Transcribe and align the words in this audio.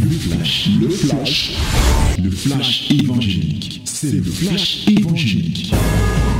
Le 0.00 0.10
flash, 0.10 0.68
le 0.80 0.88
flash, 0.88 1.56
le 2.22 2.30
flash 2.30 2.90
évangélique. 2.90 3.82
C'est 3.84 4.12
le 4.12 4.22
flash 4.22 4.86
évangélique. 4.88 5.74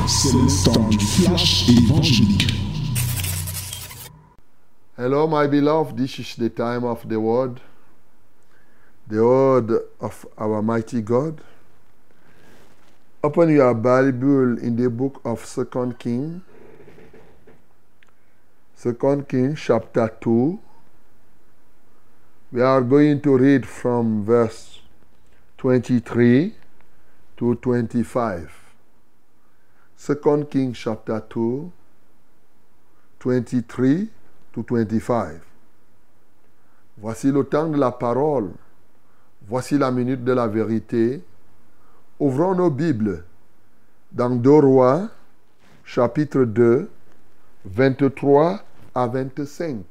C'est 0.07 0.33
le 0.33 0.65
temps 0.65 0.89
du 0.89 0.99
flash 0.99 1.69
évangélique. 1.69 2.53
Hello, 4.99 5.27
my 5.27 5.49
beloved. 5.49 5.97
This 5.97 6.19
is 6.19 6.37
the 6.37 6.49
time 6.49 6.85
of 6.85 7.09
the 7.09 7.19
word, 7.19 7.61
the 9.09 9.25
word 9.25 9.73
of 10.01 10.27
our 10.39 10.63
mighty 10.63 11.01
God. 11.03 11.41
Open 13.23 13.49
your 13.51 13.75
Bible 13.75 14.59
in 14.59 14.77
the 14.77 14.89
book 14.89 15.21
of 15.25 15.45
Second 15.45 15.99
King. 15.99 16.43
Second 18.75 19.29
King, 19.29 19.55
chapter 19.57 20.09
2. 20.21 20.59
We 22.53 22.63
are 22.63 22.81
going 22.81 23.23
to 23.23 23.37
read 23.37 23.67
from 23.67 24.25
verse 24.25 24.79
23 25.59 26.55
to 27.39 27.55
25. 27.57 28.53
Second 29.97 30.49
King, 30.49 30.73
chapter 30.73 31.25
2, 31.29 31.73
23 33.19 34.09
to 34.53 34.63
25. 34.63 35.41
Voici 36.99 37.33
le 37.33 37.43
temps 37.43 37.69
de 37.69 37.79
la 37.79 37.91
parole. 37.91 38.53
Voici 39.49 39.77
la 39.77 39.91
minute 39.91 40.23
de 40.23 40.33
la 40.33 40.47
vérité. 40.47 41.25
Ouvrons 42.21 42.55
nos 42.55 42.71
Bibles 42.71 43.25
dans 44.13 44.31
2 44.31 44.51
Rois, 44.51 45.09
chapitre 45.83 46.45
2, 46.45 46.89
23 47.65 48.61
à 48.95 49.09
25. 49.09 49.85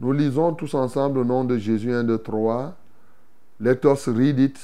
Nous 0.00 0.12
lisons 0.12 0.52
tous 0.54 0.74
ensemble 0.74 1.18
au 1.18 1.24
nom 1.24 1.42
de 1.42 1.58
Jésus 1.58 1.92
1, 1.92 2.04
2, 2.04 2.18
3. 2.18 2.74
Let 3.60 3.80
us 3.84 4.06
read 4.06 4.38
it 4.38 4.56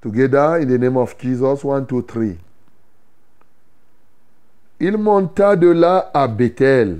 together 0.00 0.56
in 0.60 0.66
the 0.66 0.78
name 0.78 0.96
of 0.96 1.14
Jesus 1.16 1.64
1, 1.64 1.82
2, 1.82 2.02
3. 2.02 2.24
Il 4.80 4.98
monta 4.98 5.54
de 5.54 5.68
là 5.68 6.10
à 6.12 6.26
Bethel. 6.26 6.98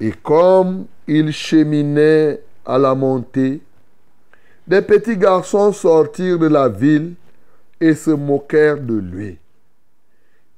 Et 0.00 0.10
comme 0.10 0.86
il 1.06 1.30
cheminait 1.30 2.42
à 2.66 2.76
la 2.76 2.96
montée, 2.96 3.62
des 4.66 4.82
petits 4.82 5.16
garçons 5.16 5.72
sortirent 5.72 6.40
de 6.40 6.48
la 6.48 6.68
ville 6.68 7.14
et 7.80 7.94
se 7.94 8.10
moquèrent 8.10 8.80
de 8.80 8.94
lui. 8.94 9.38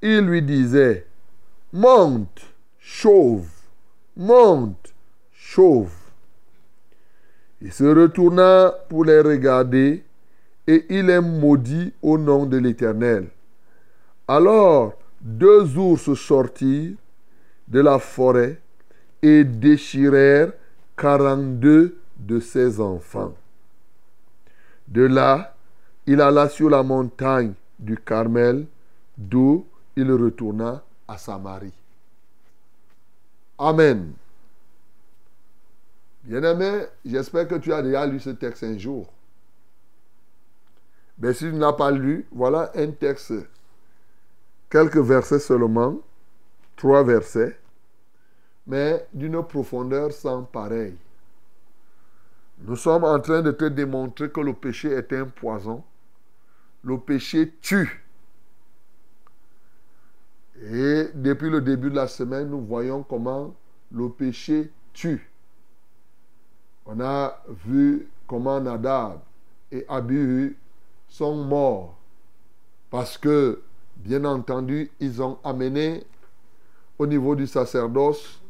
Ils 0.01 0.20
lui 0.20 0.41
disaient, 0.41 1.07
Monte, 1.75 2.41
chauve, 2.79 3.48
monte, 4.17 4.95
Il 7.61 7.73
se 7.73 7.85
retourna 7.85 8.75
pour 8.89 9.05
les 9.05 9.21
regarder 9.21 10.05
et 10.67 10.87
il 10.91 11.09
est 11.11 11.21
maudit 11.21 11.93
au 12.03 12.19
nom 12.19 12.47
de 12.47 12.59
l'Éternel. 12.59 13.29
Alors 14.29 14.95
deux 15.21 15.77
ours 15.77 16.15
sortirent 16.15 16.97
de 17.69 17.81
la 17.81 17.98
forêt 17.98 18.61
et 19.23 19.45
déchirèrent 19.45 20.53
quarante-deux 20.97 21.98
de 22.17 22.41
ses 22.41 22.81
enfants. 22.81 23.35
De 24.89 25.03
là, 25.03 25.55
il 26.07 26.20
alla 26.20 26.48
sur 26.48 26.70
la 26.70 26.83
montagne 26.83 27.55
du 27.79 27.97
Carmel, 27.97 28.67
d'où 29.17 29.67
il 29.97 30.11
retourna 30.13 30.83
à 31.09 31.19
Samarie. 31.19 31.73
Amen. 33.59 34.13
Bien-aimé, 36.27 36.87
j'espère 37.05 37.47
que 37.47 37.55
tu 37.55 37.73
as 37.73 37.83
déjà 37.83 38.05
lu 38.05 38.19
ce 38.19 38.31
texte 38.31 38.65
un 38.65 38.77
jour. 38.77 39.07
Mais 41.19 41.33
si 41.33 41.45
tu 41.45 41.53
n'as 41.53 41.73
pas 41.73 41.93
lu, 41.93 42.27
voilà 42.33 42.73
un 42.75 42.91
texte, 42.91 43.33
quelques 44.69 44.97
versets 44.97 45.39
seulement, 45.39 46.01
trois 46.75 47.05
versets, 47.05 47.57
mais 48.67 49.07
d'une 49.15 49.41
profondeur 49.45 50.11
sans 50.11 50.42
pareil. 50.42 50.97
Nous 52.59 52.75
sommes 52.75 53.05
en 53.05 53.20
train 53.20 53.42
de 53.42 53.53
te 53.53 53.67
démontrer 53.67 54.29
que 54.29 54.41
le 54.41 54.53
péché 54.53 54.91
est 54.91 55.13
un 55.13 55.27
poison. 55.27 55.85
Le 56.83 56.98
péché 56.98 57.55
tue. 57.63 58.05
Et 60.61 61.07
depuis 61.15 61.51
le 61.51 61.61
début 61.61 61.91
de 61.91 61.97
la 61.97 62.09
semaine, 62.09 62.48
nous 62.48 62.63
voyons 62.67 63.05
comment 63.05 63.55
le 63.92 64.09
péché 64.09 64.73
tue. 64.92 65.31
On 66.86 67.01
a 67.01 67.42
vu 67.64 68.08
comment 68.27 68.61
Nadab 68.61 69.20
et 69.73 69.85
Abihu 69.89 70.57
sont 71.08 71.35
morts 71.35 71.97
parce 72.91 73.19
que, 73.19 73.61
bien 73.97 74.24
entendu, 74.24 74.91
ils 75.01 75.20
ont 75.20 75.39
amené 75.42 76.05
au 76.98 77.07
niveau 77.07 77.35
du 77.35 77.47
sacerdoce, 77.47 78.41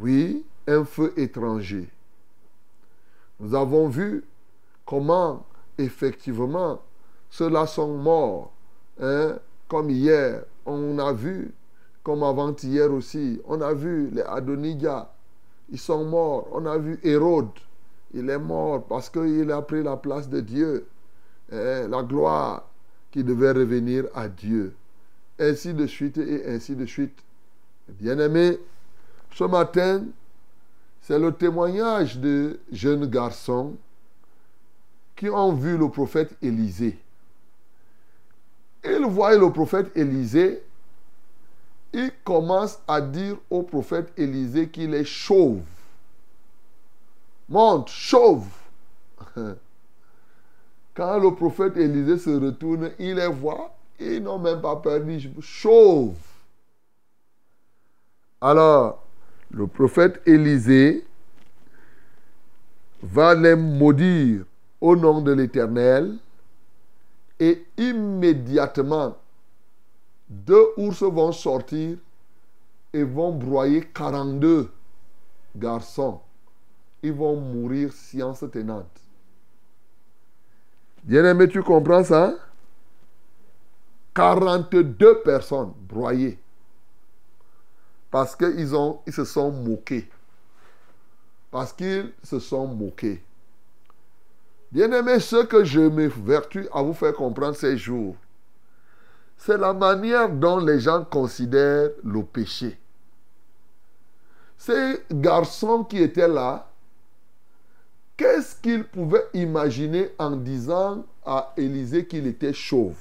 oui, 0.00 0.44
un 0.66 0.84
feu 0.84 1.12
étranger. 1.16 1.88
Nous 3.40 3.54
avons 3.54 3.88
vu 3.88 4.24
comment, 4.84 5.46
effectivement, 5.78 6.82
ceux-là 7.30 7.66
sont 7.66 7.96
morts. 7.96 8.52
Hein, 9.00 9.38
comme 9.68 9.90
hier, 9.90 10.44
on 10.66 10.98
a 10.98 11.12
vu, 11.12 11.54
comme 12.02 12.22
avant-hier 12.22 12.92
aussi, 12.92 13.40
on 13.46 13.60
a 13.60 13.72
vu 13.72 14.10
les 14.10 14.22
Adonijah, 14.22 15.12
ils 15.70 15.78
sont 15.78 16.04
morts. 16.04 16.48
On 16.52 16.66
a 16.66 16.78
vu 16.78 16.98
Hérode, 17.02 17.50
il 18.14 18.28
est 18.30 18.38
mort 18.38 18.84
parce 18.84 19.10
qu'il 19.10 19.50
a 19.50 19.62
pris 19.62 19.82
la 19.82 19.96
place 19.96 20.28
de 20.28 20.40
Dieu. 20.40 20.86
Hein, 21.52 21.88
la 21.88 22.02
gloire 22.02 22.68
qui 23.10 23.24
devait 23.24 23.52
revenir 23.52 24.04
à 24.14 24.28
Dieu. 24.28 24.74
Ainsi 25.38 25.72
de 25.72 25.86
suite 25.86 26.18
et 26.18 26.46
ainsi 26.46 26.76
de 26.76 26.84
suite. 26.84 27.16
Bien-aimés, 27.88 28.58
ce 29.32 29.44
matin, 29.44 30.04
c'est 31.00 31.18
le 31.18 31.32
témoignage 31.32 32.18
de 32.18 32.60
jeunes 32.70 33.06
garçons 33.06 33.76
qui 35.16 35.30
ont 35.30 35.54
vu 35.54 35.78
le 35.78 35.88
prophète 35.88 36.36
Élisée. 36.42 36.98
Ils 38.84 39.06
voient 39.06 39.36
le 39.36 39.50
prophète 39.50 39.90
Élisée. 39.96 40.62
Ils 41.92 42.12
commencent 42.24 42.80
à 42.86 43.00
dire 43.00 43.36
au 43.50 43.62
prophète 43.62 44.12
Élisée 44.16 44.68
qu'il 44.68 44.94
est 44.94 45.04
chauve. 45.04 45.62
Monte, 47.48 47.88
chauve. 47.88 48.46
Quand 50.94 51.18
le 51.18 51.34
prophète 51.34 51.76
Élisée 51.76 52.18
se 52.18 52.30
retourne, 52.30 52.90
il 52.98 53.14
les 53.14 53.28
voit. 53.28 53.74
Ils 54.00 54.22
n'ont 54.22 54.38
même 54.38 54.60
pas 54.60 54.80
ils 55.06 55.30
chauve. 55.40 56.14
Alors, 58.40 59.02
le 59.50 59.66
prophète 59.66 60.20
Élisée 60.26 61.04
va 63.02 63.34
les 63.34 63.56
maudire 63.56 64.44
au 64.80 64.94
nom 64.94 65.20
de 65.20 65.32
l'Éternel 65.32 66.16
et 67.40 67.64
immédiatement, 67.76 69.16
deux 70.28 70.72
ours 70.76 71.02
vont 71.02 71.32
sortir 71.32 71.96
et 72.92 73.02
vont 73.02 73.32
broyer 73.32 73.82
42 73.94 74.70
garçons. 75.56 76.20
Ils 77.02 77.12
vont 77.12 77.36
mourir 77.36 77.92
science 77.92 78.44
tenante. 78.52 79.00
Bien-aimé, 81.04 81.48
tu 81.48 81.62
comprends 81.62 82.04
ça? 82.04 82.34
42 84.14 85.22
personnes 85.22 85.72
broyées. 85.88 86.38
Parce 88.10 88.34
qu'ils 88.34 88.68
ils 89.06 89.12
se 89.12 89.24
sont 89.24 89.52
moqués. 89.52 90.08
Parce 91.50 91.72
qu'ils 91.72 92.12
se 92.24 92.38
sont 92.38 92.66
moqués. 92.66 93.22
Bien-aimé, 94.72 95.18
ce 95.20 95.44
que 95.44 95.64
je 95.64 95.80
me 95.80 96.08
vertue 96.08 96.68
à 96.72 96.82
vous 96.82 96.92
faire 96.92 97.14
comprendre 97.14 97.56
ces 97.56 97.78
jours, 97.78 98.16
c'est 99.38 99.56
la 99.56 99.72
manière 99.72 100.28
dont 100.28 100.58
les 100.58 100.80
gens 100.80 101.04
considèrent 101.04 101.90
le 102.04 102.22
péché. 102.24 102.76
Ces 104.58 105.04
garçons 105.12 105.84
qui 105.84 106.02
étaient 106.02 106.28
là, 106.28 106.68
qu'est-ce 108.16 108.56
qu'ils 108.56 108.84
pouvaient 108.84 109.28
imaginer 109.32 110.10
en 110.18 110.32
disant 110.32 111.06
à 111.24 111.54
Élisée 111.56 112.06
qu'il 112.06 112.26
était 112.26 112.52
chauve? 112.52 112.98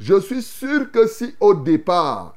Je 0.00 0.18
suis 0.18 0.42
sûr 0.42 0.90
que 0.90 1.06
si 1.06 1.36
au 1.38 1.54
départ, 1.54 2.36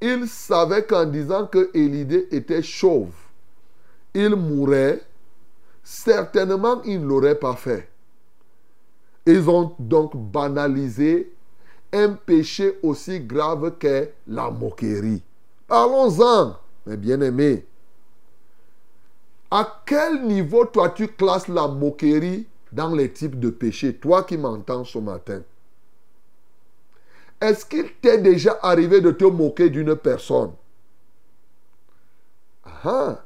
ils 0.00 0.28
savaient 0.28 0.84
qu'en 0.84 1.06
disant 1.06 1.46
que 1.46 1.70
Élisée 1.74 2.34
était 2.36 2.62
chauve, 2.62 3.14
il 4.12 4.36
mourrait, 4.36 5.02
certainement 5.82 6.82
ils 6.84 7.00
ne 7.00 7.06
l'auraient 7.06 7.38
pas 7.38 7.56
fait. 7.56 7.89
Ils 9.30 9.48
ont 9.48 9.76
donc 9.78 10.16
banalisé 10.16 11.32
un 11.92 12.14
péché 12.14 12.80
aussi 12.82 13.20
grave 13.20 13.74
qu'est 13.78 14.12
la 14.26 14.50
moquerie. 14.50 15.22
Parlons-en, 15.68 16.56
mes 16.84 16.96
bien-aimés. 16.96 17.64
À 19.48 19.82
quel 19.86 20.24
niveau, 20.24 20.64
toi, 20.64 20.90
tu 20.90 21.06
classes 21.06 21.46
la 21.46 21.68
moquerie 21.68 22.48
dans 22.72 22.92
les 22.92 23.12
types 23.12 23.38
de 23.38 23.50
péchés, 23.50 23.94
toi 23.94 24.24
qui 24.24 24.36
m'entends 24.36 24.84
ce 24.84 24.98
matin 24.98 25.42
Est-ce 27.40 27.64
qu'il 27.64 27.92
t'est 28.00 28.18
déjà 28.18 28.58
arrivé 28.62 29.00
de 29.00 29.12
te 29.12 29.24
moquer 29.24 29.70
d'une 29.70 29.94
personne? 29.94 30.52
Ah, 32.84 33.22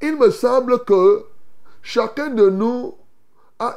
Il 0.00 0.16
me 0.16 0.30
semble 0.30 0.82
que 0.84 1.26
chacun 1.82 2.30
de 2.30 2.48
nous 2.48 2.94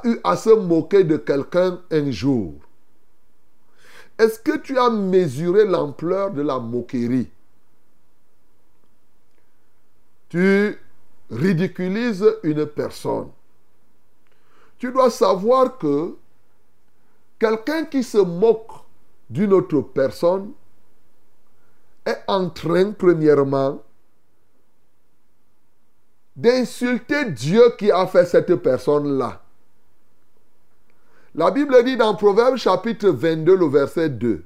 eu 0.04 0.20
à 0.24 0.36
se 0.36 0.50
moquer 0.50 1.04
de 1.04 1.18
quelqu'un 1.18 1.82
un 1.92 2.12
jour. 2.12 2.54
Est-ce 4.18 4.40
que 4.40 4.58
tu 4.58 4.78
as 4.78 4.90
mesuré 4.90 5.66
l'ampleur 5.66 6.32
de 6.32 6.42
la 6.42 6.60
moquerie? 6.60 7.30
Tu 10.30 10.78
ridiculises 11.30 12.26
une 12.44 12.66
personne. 12.66 13.30
Tu 14.80 14.92
dois 14.92 15.10
savoir 15.10 15.78
que 15.78 16.16
quelqu'un 17.40 17.86
qui 17.86 18.04
se 18.04 18.18
moque 18.18 18.72
d'une 19.30 19.54
autre 19.54 19.82
personne 19.82 20.52
est 22.06 22.24
en 22.28 22.50
train, 22.50 22.92
premièrement, 22.92 23.84
d'insulter 26.36 27.32
Dieu 27.32 27.76
qui 27.78 27.92
a 27.92 28.06
fait 28.08 28.26
cette 28.26 28.56
personne-là. 28.56 29.42
La 31.38 31.52
Bible 31.52 31.84
dit 31.84 31.96
dans 31.96 32.16
Proverbe 32.16 32.56
chapitre 32.56 33.10
22, 33.10 33.56
le 33.56 33.68
verset 33.68 34.10
2, 34.10 34.44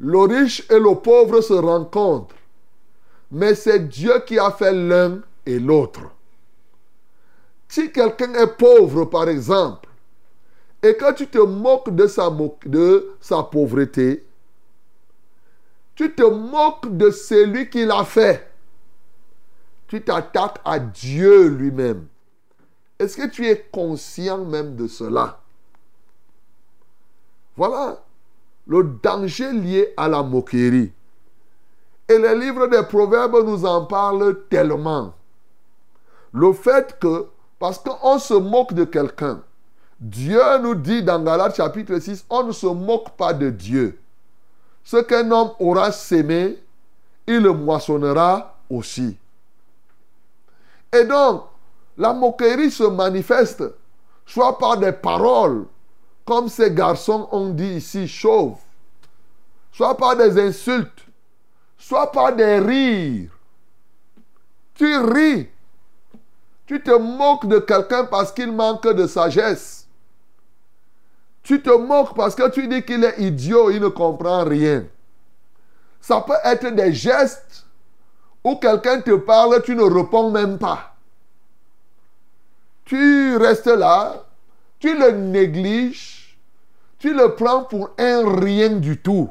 Le 0.00 0.18
riche 0.18 0.70
et 0.70 0.78
le 0.78 0.94
pauvre 0.96 1.40
se 1.40 1.54
rencontrent, 1.54 2.34
mais 3.30 3.54
c'est 3.54 3.88
Dieu 3.88 4.22
qui 4.26 4.38
a 4.38 4.50
fait 4.50 4.74
l'un 4.74 5.20
et 5.46 5.58
l'autre. 5.58 6.02
Si 7.68 7.90
quelqu'un 7.90 8.34
est 8.34 8.58
pauvre, 8.58 9.06
par 9.06 9.30
exemple, 9.30 9.88
et 10.82 10.94
que 10.94 11.14
tu 11.14 11.26
te 11.26 11.38
moques 11.38 11.88
de 11.88 12.06
sa, 12.06 12.30
de 12.66 13.14
sa 13.18 13.42
pauvreté, 13.42 14.26
tu 15.94 16.14
te 16.14 16.22
moques 16.22 16.94
de 16.94 17.10
celui 17.10 17.70
qui 17.70 17.86
l'a 17.86 18.04
fait. 18.04 18.46
Tu 19.88 20.02
t'attaques 20.02 20.60
à 20.66 20.78
Dieu 20.78 21.48
lui-même. 21.48 22.08
Est-ce 22.98 23.16
que 23.16 23.26
tu 23.26 23.46
es 23.46 23.66
conscient 23.72 24.44
même 24.44 24.76
de 24.76 24.86
cela? 24.86 25.40
Voilà 27.56 27.98
le 28.66 28.82
danger 29.02 29.52
lié 29.52 29.94
à 29.96 30.08
la 30.08 30.22
moquerie. 30.22 30.92
Et 32.08 32.18
le 32.18 32.38
livre 32.38 32.66
des 32.66 32.82
Proverbes 32.82 33.44
nous 33.44 33.64
en 33.64 33.84
parle 33.84 34.44
tellement. 34.48 35.14
Le 36.32 36.52
fait 36.52 36.98
que, 37.00 37.26
parce 37.58 37.78
qu'on 37.78 38.18
se 38.18 38.34
moque 38.34 38.74
de 38.74 38.84
quelqu'un, 38.84 39.40
Dieu 40.00 40.40
nous 40.60 40.74
dit 40.74 41.02
dans 41.02 41.22
Galates 41.22 41.56
chapitre 41.56 41.98
6, 41.98 42.26
on 42.28 42.44
ne 42.44 42.52
se 42.52 42.66
moque 42.66 43.10
pas 43.16 43.32
de 43.32 43.50
Dieu. 43.50 43.98
Ce 44.84 44.98
qu'un 44.98 45.30
homme 45.30 45.52
aura 45.58 45.90
sémé, 45.90 46.58
il 47.26 47.38
le 47.38 47.52
moissonnera 47.52 48.56
aussi. 48.68 49.16
Et 50.92 51.04
donc, 51.04 51.44
la 51.96 52.12
moquerie 52.12 52.70
se 52.70 52.84
manifeste 52.84 53.64
soit 54.26 54.58
par 54.58 54.76
des 54.76 54.92
paroles, 54.92 55.64
comme 56.26 56.48
ces 56.48 56.72
garçons 56.72 57.28
ont 57.30 57.50
dit 57.50 57.76
ici, 57.76 58.06
chauve, 58.08 58.58
soit 59.72 59.96
par 59.96 60.16
des 60.16 60.38
insultes, 60.38 61.06
soit 61.78 62.10
par 62.10 62.34
des 62.34 62.58
rires. 62.58 63.30
Tu 64.74 64.98
ris. 64.98 65.48
Tu 66.66 66.82
te 66.82 66.90
moques 66.90 67.46
de 67.46 67.60
quelqu'un 67.60 68.04
parce 68.04 68.32
qu'il 68.32 68.50
manque 68.50 68.86
de 68.88 69.06
sagesse. 69.06 69.86
Tu 71.44 71.62
te 71.62 71.70
moques 71.70 72.16
parce 72.16 72.34
que 72.34 72.50
tu 72.50 72.66
dis 72.66 72.82
qu'il 72.82 73.04
est 73.04 73.18
idiot, 73.18 73.70
il 73.70 73.80
ne 73.80 73.88
comprend 73.88 74.44
rien. 74.44 74.84
Ça 76.00 76.20
peut 76.20 76.34
être 76.42 76.68
des 76.74 76.92
gestes 76.92 77.64
où 78.42 78.56
quelqu'un 78.56 79.00
te 79.00 79.14
parle, 79.14 79.62
tu 79.62 79.76
ne 79.76 79.82
réponds 79.82 80.30
même 80.30 80.58
pas. 80.58 80.96
Tu 82.84 83.36
restes 83.36 83.66
là, 83.66 84.24
tu 84.78 84.96
le 84.96 85.10
négliges, 85.12 86.15
tu 86.98 87.14
le 87.14 87.34
prends 87.34 87.64
pour 87.64 87.90
un 87.98 88.40
rien 88.40 88.70
du 88.70 89.00
tout. 89.00 89.30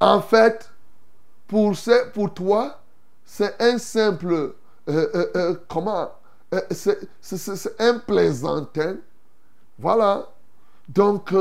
En 0.00 0.20
fait, 0.20 0.70
pour, 1.46 1.74
pour 2.12 2.34
toi, 2.34 2.80
c'est 3.24 3.60
un 3.60 3.78
simple, 3.78 4.32
euh, 4.34 4.52
euh, 4.88 5.26
euh, 5.36 5.54
comment, 5.68 6.10
c'est 6.70 7.80
un 7.80 7.98
plaisantin. 7.98 8.96
Voilà. 9.78 10.28
Donc, 10.88 11.32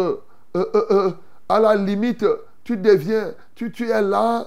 à 1.49 1.59
la 1.59 1.75
limite, 1.75 2.25
tu 2.63 2.77
deviens, 2.77 3.33
tu 3.55 3.89
es 3.89 4.01
là, 4.01 4.45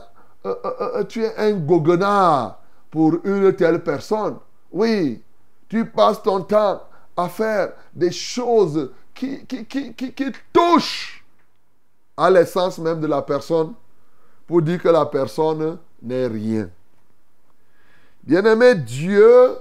tu 1.09 1.23
es 1.23 1.37
un 1.37 1.53
goguenard 1.53 2.61
pour 2.91 3.17
une 3.25 3.55
telle 3.55 3.83
personne. 3.83 4.37
Oui, 4.73 5.23
tu 5.69 5.85
passes 5.85 6.23
ton 6.23 6.41
temps 6.43 6.83
à 7.17 7.29
faire 7.29 7.73
des 7.95 8.11
choses 8.11 8.91
qui, 9.17 9.45
qui, 9.47 9.95
qui, 9.95 10.33
touche 10.53 11.25
à 12.17 12.31
l'essence 12.31 12.79
même 12.79 13.01
de 13.01 13.07
la 13.07 13.23
personne 13.23 13.73
pour 14.47 14.63
dire 14.63 14.81
que 14.81 14.89
la 14.89 15.07
personne 15.07 15.79
n'est 16.03 16.27
rien. 16.27 16.69
Bien-aimé, 18.23 18.75
Dieu 18.75 19.57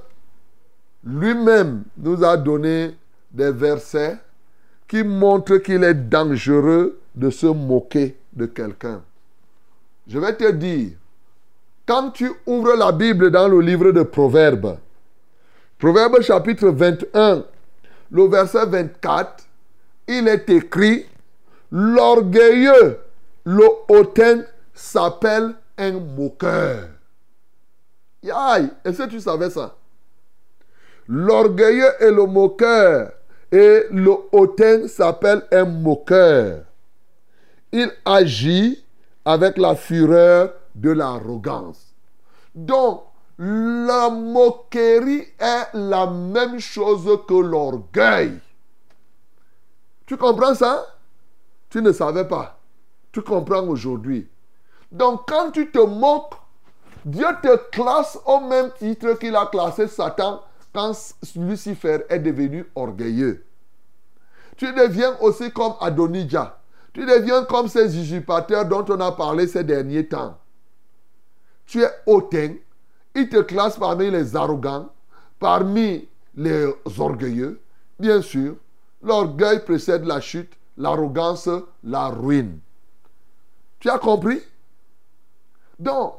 lui-même 1.03 1.83
nous 1.97 2.23
a 2.23 2.35
donné 2.35 2.95
des 3.31 3.51
versets 3.51 4.17
qui 4.87 5.03
montrent 5.03 5.57
qu'il 5.57 5.83
est 5.83 5.93
dangereux 5.93 6.99
de 7.15 7.29
se 7.29 7.47
moquer 7.47 8.17
de 8.33 8.45
quelqu'un. 8.45 9.01
Je 10.07 10.19
vais 10.19 10.35
te 10.35 10.51
dire, 10.51 10.91
quand 11.85 12.11
tu 12.11 12.31
ouvres 12.45 12.75
la 12.75 12.91
Bible 12.91 13.31
dans 13.31 13.47
le 13.47 13.59
livre 13.61 13.91
de 13.91 14.03
Proverbes, 14.03 14.77
Proverbes 15.77 16.21
chapitre 16.21 16.69
21, 16.69 17.43
le 18.11 18.27
verset 18.27 18.65
24, 18.65 19.44
il 20.07 20.27
est 20.27 20.49
écrit, 20.49 21.05
l'orgueilleux, 21.71 22.99
le 23.45 23.67
hautain 23.89 24.43
s'appelle 24.73 25.55
un 25.77 25.99
moqueur. 25.99 26.89
Aïe, 28.33 28.69
est-ce 28.83 29.03
que 29.03 29.09
tu 29.09 29.19
savais 29.19 29.49
ça? 29.49 29.75
L'orgueilleux 31.07 31.91
et 31.99 32.11
le 32.11 32.25
moqueur 32.25 33.11
et 33.51 33.83
le 33.91 34.15
hautain 34.31 34.87
s'appelle 34.87 35.43
un 35.51 35.65
moqueur. 35.65 36.63
Il 37.71 37.91
agit 38.05 38.83
avec 39.23 39.57
la 39.57 39.75
fureur 39.75 40.53
de 40.73 40.91
l'arrogance. 40.91 41.93
Donc, 42.53 43.03
la 43.37 44.09
moquerie 44.09 45.27
est 45.39 45.67
la 45.73 46.07
même 46.07 46.59
chose 46.59 47.19
que 47.27 47.33
l'orgueil. 47.33 48.39
Tu 50.05 50.17
comprends 50.17 50.53
ça? 50.53 50.85
Tu 51.69 51.81
ne 51.81 51.91
savais 51.91 52.27
pas. 52.27 52.59
Tu 53.11 53.21
comprends 53.21 53.63
aujourd'hui. 53.67 54.29
Donc 54.91 55.27
quand 55.27 55.51
tu 55.51 55.71
te 55.71 55.79
moques, 55.79 56.35
Dieu 57.05 57.27
te 57.41 57.69
classe 57.69 58.17
au 58.25 58.39
même 58.39 58.71
titre 58.77 59.13
qu'il 59.13 59.35
a 59.35 59.45
classé 59.45 59.87
Satan 59.87 60.41
quand 60.73 60.93
Lucifer 61.35 61.99
est 62.09 62.19
devenu 62.19 62.65
orgueilleux. 62.75 63.45
Tu 64.57 64.71
deviens 64.73 65.17
aussi 65.21 65.51
comme 65.51 65.73
Adonijah. 65.79 66.59
Tu 66.93 67.05
deviens 67.05 67.43
comme 67.43 67.67
ces 67.67 67.97
usurpateurs 67.99 68.65
dont 68.65 68.85
on 68.87 68.99
a 69.01 69.11
parlé 69.11 69.47
ces 69.47 69.63
derniers 69.63 70.07
temps. 70.07 70.37
Tu 71.65 71.81
es 71.81 71.91
hautain. 72.05 72.55
Il 73.13 73.29
te 73.29 73.41
classe 73.41 73.77
parmi 73.77 74.09
les 74.11 74.35
arrogants, 74.35 74.89
parmi 75.39 76.07
les 76.35 76.67
orgueilleux, 76.97 77.61
bien 77.99 78.21
sûr. 78.21 78.55
L'orgueil 79.05 79.63
précède 79.63 80.03
la 80.05 80.19
chute, 80.19 80.53
l'arrogance 80.77 81.47
la 81.83 82.07
ruine. 82.07 82.59
Tu 83.79 83.87
as 83.87 83.99
compris? 83.99 84.41
Donc, 85.77 86.15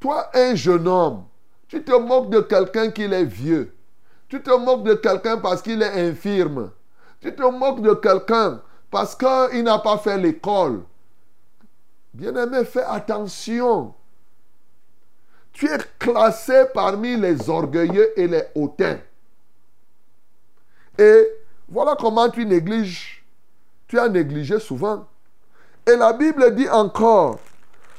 toi, 0.00 0.30
un 0.32 0.54
jeune 0.54 0.88
homme, 0.88 1.24
tu 1.68 1.84
te 1.84 1.92
moques 1.92 2.30
de 2.30 2.40
quelqu'un 2.40 2.90
qui 2.90 3.02
est 3.02 3.24
vieux. 3.24 3.74
Tu 4.28 4.42
te 4.42 4.50
moques 4.50 4.84
de 4.84 4.94
quelqu'un 4.94 5.36
parce 5.36 5.60
qu'il 5.60 5.82
est 5.82 6.08
infirme. 6.08 6.70
Tu 7.20 7.34
te 7.34 7.42
moques 7.42 7.82
de 7.82 7.92
quelqu'un 7.92 8.62
parce 8.90 9.14
qu'il 9.14 9.62
n'a 9.62 9.78
pas 9.78 9.98
fait 9.98 10.16
l'école. 10.16 10.82
Bien-aimé, 12.14 12.64
fais 12.64 12.84
attention. 12.84 13.94
Tu 15.52 15.66
es 15.66 15.78
classé 15.98 16.64
parmi 16.72 17.16
les 17.16 17.50
orgueilleux 17.50 18.18
et 18.18 18.26
les 18.26 18.44
hautains. 18.54 18.98
Et 20.98 21.28
voilà 21.74 21.96
comment 21.98 22.30
tu 22.30 22.46
négliges. 22.46 23.24
Tu 23.88 23.98
as 23.98 24.08
négligé 24.08 24.60
souvent. 24.60 25.08
Et 25.84 25.96
la 25.96 26.12
Bible 26.12 26.54
dit 26.54 26.68
encore, 26.68 27.40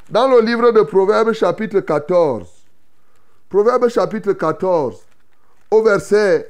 dans 0.10 0.30
le 0.30 0.40
livre 0.40 0.72
de 0.72 0.82
Proverbes 0.82 1.34
chapitre 1.34 1.82
14, 1.82 2.48
Proverbe 3.50 3.90
chapitre 3.90 4.32
14, 4.32 4.98
au 5.70 5.84
verset 5.84 6.48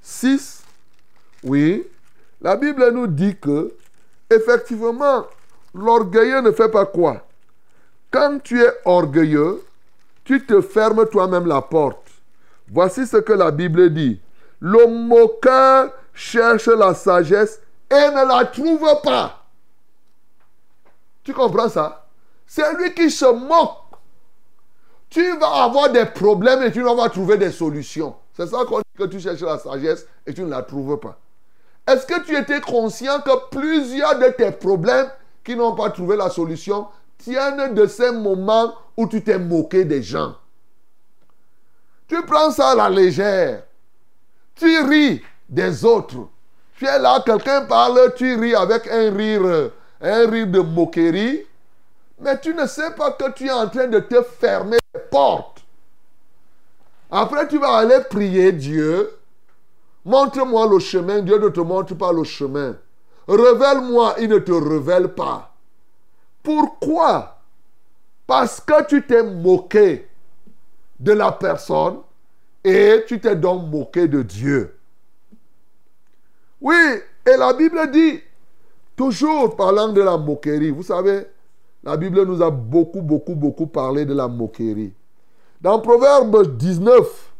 6, 0.00 0.62
oui, 1.44 1.86
la 2.40 2.56
Bible 2.56 2.90
nous 2.90 3.06
dit 3.06 3.36
que, 3.36 3.74
effectivement, 4.30 5.26
l'orgueilleux 5.74 6.40
ne 6.40 6.52
fait 6.52 6.70
pas 6.70 6.86
quoi 6.86 7.20
Quand 8.10 8.38
tu 8.42 8.62
es 8.62 8.72
orgueilleux, 8.86 9.62
tu 10.24 10.44
te 10.46 10.62
fermes 10.62 11.06
toi-même 11.06 11.46
la 11.46 11.60
porte. 11.60 12.08
Voici 12.66 13.06
ce 13.06 13.18
que 13.18 13.34
la 13.34 13.50
Bible 13.50 13.92
dit. 13.92 14.18
Le 14.58 14.86
moqueur 14.86 15.90
cherche 16.14 16.66
la 16.66 16.94
sagesse 16.94 17.60
et 17.90 17.94
ne 17.94 18.26
la 18.26 18.44
trouve 18.46 19.00
pas. 19.02 19.44
Tu 21.24 21.32
comprends 21.32 21.68
ça? 21.68 22.06
C'est 22.46 22.74
lui 22.76 22.92
qui 22.94 23.10
se 23.10 23.26
moque. 23.26 23.78
Tu 25.08 25.36
vas 25.38 25.64
avoir 25.64 25.90
des 25.90 26.06
problèmes 26.06 26.62
et 26.62 26.72
tu 26.72 26.82
vas 26.82 27.08
trouver 27.08 27.36
des 27.36 27.52
solutions. 27.52 28.16
C'est 28.34 28.46
ça 28.46 28.64
qu'on 28.64 28.78
dit 28.78 28.84
que 28.96 29.04
tu 29.04 29.20
cherches 29.20 29.40
la 29.42 29.58
sagesse 29.58 30.06
et 30.26 30.32
tu 30.32 30.42
ne 30.42 30.50
la 30.50 30.62
trouves 30.62 30.98
pas. 30.98 31.18
Est-ce 31.86 32.06
que 32.06 32.24
tu 32.24 32.36
étais 32.36 32.60
conscient 32.60 33.20
que 33.20 33.48
plusieurs 33.50 34.18
de 34.18 34.28
tes 34.28 34.52
problèmes 34.52 35.10
qui 35.44 35.56
n'ont 35.56 35.74
pas 35.74 35.90
trouvé 35.90 36.16
la 36.16 36.30
solution 36.30 36.86
tiennent 37.18 37.74
de 37.74 37.86
ces 37.86 38.12
moments 38.12 38.74
où 38.96 39.06
tu 39.06 39.22
t'es 39.22 39.38
moqué 39.38 39.84
des 39.84 40.02
gens? 40.02 40.36
Tu 42.08 42.22
prends 42.24 42.50
ça 42.50 42.70
à 42.70 42.74
la 42.74 42.90
légère. 42.90 43.64
Tu 44.54 44.82
ris 44.82 45.22
des 45.52 45.84
autres. 45.84 46.16
Tu 46.76 46.86
es 46.86 46.98
là, 46.98 47.22
quelqu'un 47.24 47.62
parle, 47.66 48.12
tu 48.16 48.34
ris 48.40 48.54
avec 48.54 48.88
un 48.88 49.14
rire, 49.14 49.70
un 50.00 50.30
rire 50.30 50.46
de 50.48 50.60
moquerie. 50.60 51.46
Mais 52.18 52.40
tu 52.40 52.54
ne 52.54 52.66
sais 52.66 52.92
pas 52.92 53.12
que 53.12 53.30
tu 53.32 53.46
es 53.46 53.52
en 53.52 53.68
train 53.68 53.86
de 53.86 54.00
te 54.00 54.22
fermer 54.22 54.78
les 54.94 55.00
portes. 55.00 55.62
Après, 57.10 57.46
tu 57.46 57.58
vas 57.58 57.76
aller 57.76 58.00
prier 58.08 58.52
Dieu. 58.52 59.10
Montre-moi 60.04 60.66
le 60.68 60.78
chemin. 60.78 61.20
Dieu 61.20 61.38
ne 61.38 61.48
te 61.50 61.60
montre 61.60 61.94
pas 61.94 62.12
le 62.12 62.24
chemin. 62.24 62.74
Révèle-moi, 63.28 64.16
il 64.20 64.28
ne 64.30 64.38
te 64.38 64.52
révèle 64.52 65.08
pas. 65.08 65.54
Pourquoi? 66.42 67.38
Parce 68.26 68.60
que 68.60 68.84
tu 68.86 69.06
t'es 69.06 69.22
moqué 69.22 70.08
de 70.98 71.12
la 71.12 71.30
personne 71.32 71.98
et 72.64 73.04
tu 73.06 73.20
t'es 73.20 73.36
donc 73.36 73.70
moqué 73.70 74.08
de 74.08 74.22
Dieu. 74.22 74.76
Oui, 76.62 76.76
et 77.26 77.36
la 77.36 77.52
Bible 77.52 77.90
dit, 77.90 78.20
toujours 78.94 79.56
parlant 79.56 79.88
de 79.88 80.00
la 80.00 80.16
moquerie, 80.16 80.70
vous 80.70 80.84
savez, 80.84 81.26
la 81.82 81.96
Bible 81.96 82.24
nous 82.24 82.40
a 82.40 82.52
beaucoup, 82.52 83.02
beaucoup, 83.02 83.34
beaucoup 83.34 83.66
parlé 83.66 84.04
de 84.04 84.14
la 84.14 84.28
moquerie. 84.28 84.92
Dans 85.60 85.80
Proverbe 85.80 86.56
19, 86.56 87.32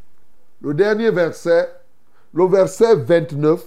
le 0.62 0.74
dernier 0.74 1.12
verset, 1.12 1.72
le 2.34 2.46
verset 2.46 2.96
29, 2.96 3.64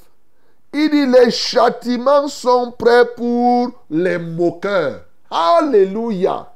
il 0.73 0.89
dit, 0.89 1.05
les 1.05 1.31
châtiments 1.31 2.27
sont 2.27 2.73
prêts 2.77 3.05
pour 3.15 3.71
les 3.89 4.17
moqueurs. 4.17 5.05
Alléluia. 5.31 6.51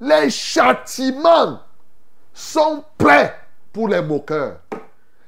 Les 0.00 0.28
châtiments 0.28 1.60
sont 2.32 2.82
prêts 2.98 3.32
pour 3.72 3.86
les 3.86 4.02
moqueurs. 4.02 4.58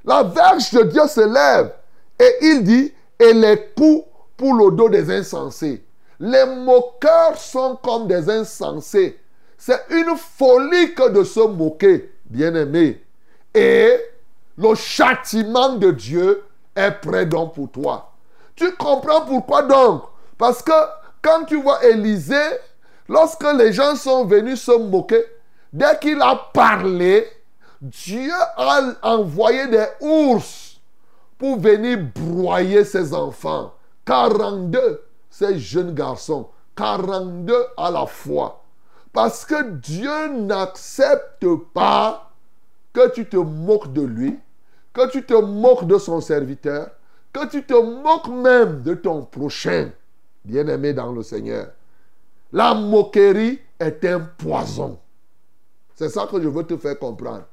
La 0.05 0.25
verge 0.25 0.73
de 0.73 0.83
Dieu 0.83 1.07
se 1.07 1.21
lève 1.21 1.73
et 2.19 2.37
il 2.43 2.65
dit, 2.65 2.93
et 3.19 3.33
les 3.33 3.73
coups 3.77 4.07
pour 4.37 4.55
le 4.55 4.71
dos 4.77 4.89
des 4.89 5.11
insensés. 5.11 5.85
Les 6.19 6.45
moqueurs 6.47 7.37
sont 7.37 7.79
comme 7.83 8.07
des 8.07 8.29
insensés. 8.31 9.19
C'est 9.59 9.81
une 9.91 10.17
folie 10.17 10.95
que 10.95 11.11
de 11.11 11.25
se 11.25 11.41
moquer, 11.41 12.13
bien-aimé. 12.27 13.03
Et 13.55 13.97
le 14.57 14.75
châtiment 14.75 15.75
de 15.75 15.91
Dieu 15.91 16.45
est 16.75 16.91
prêt 16.91 17.27
donc 17.27 17.55
pour 17.55 17.71
toi. 17.71 18.13
Tu 18.55 18.73
comprends 18.77 19.23
pourquoi 19.23 19.63
donc? 19.63 20.03
Parce 20.39 20.63
que 20.63 20.73
quand 21.23 21.45
tu 21.45 21.61
vois 21.61 21.85
Élisée, 21.85 22.35
lorsque 23.09 23.47
les 23.59 23.73
gens 23.73 23.97
sont 23.97 24.25
venus 24.25 24.63
se 24.63 24.73
moquer, 24.73 25.25
dès 25.73 25.99
qu'il 25.99 26.21
a 26.23 26.51
parlé, 26.53 27.27
Dieu 27.81 28.33
a 28.57 28.81
envoyé 29.03 29.67
des 29.69 29.87
ours 30.01 30.66
pour 31.39 31.59
venir 31.59 31.99
broyer 32.15 32.85
ses 32.85 33.15
enfants. 33.15 33.75
42, 34.05 35.03
ces 35.31 35.59
jeunes 35.59 35.95
garçons. 35.95 36.49
42 36.77 37.55
à 37.77 37.91
la 37.91 38.07
fois. 38.07 38.63
Parce 39.13 39.45
que 39.45 39.71
Dieu 39.71 40.29
n'accepte 40.29 41.47
pas 41.73 42.31
que 42.93 43.11
tu 43.13 43.27
te 43.27 43.37
moques 43.37 43.93
de 43.93 44.03
lui, 44.03 44.39
que 44.93 45.11
tu 45.11 45.25
te 45.25 45.35
moques 45.35 45.87
de 45.87 45.99
son 45.99 46.21
serviteur, 46.21 46.91
que 47.33 47.47
tu 47.49 47.65
te 47.65 47.75
moques 47.75 48.29
même 48.29 48.83
de 48.83 48.95
ton 48.95 49.23
prochain, 49.23 49.91
bien-aimé 50.45 50.93
dans 50.93 51.13
le 51.13 51.23
Seigneur. 51.23 51.69
La 52.53 52.75
moquerie 52.75 53.61
est 53.79 54.05
un 54.05 54.21
poison. 54.21 54.99
C'est 55.95 56.09
ça 56.09 56.27
que 56.31 56.41
je 56.41 56.49
veux 56.49 56.65
te 56.65 56.77
faire 56.77 56.99
comprendre. 56.99 57.45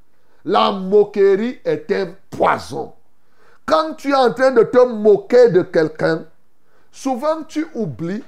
La 0.45 0.71
moquerie 0.71 1.59
est 1.63 1.91
un 1.91 2.13
poison. 2.29 2.93
Quand 3.65 3.93
tu 3.95 4.09
es 4.09 4.15
en 4.15 4.33
train 4.33 4.51
de 4.51 4.63
te 4.63 4.85
moquer 4.85 5.49
de 5.49 5.61
quelqu'un, 5.61 6.25
souvent 6.91 7.43
tu 7.43 7.65
oublies, 7.73 8.23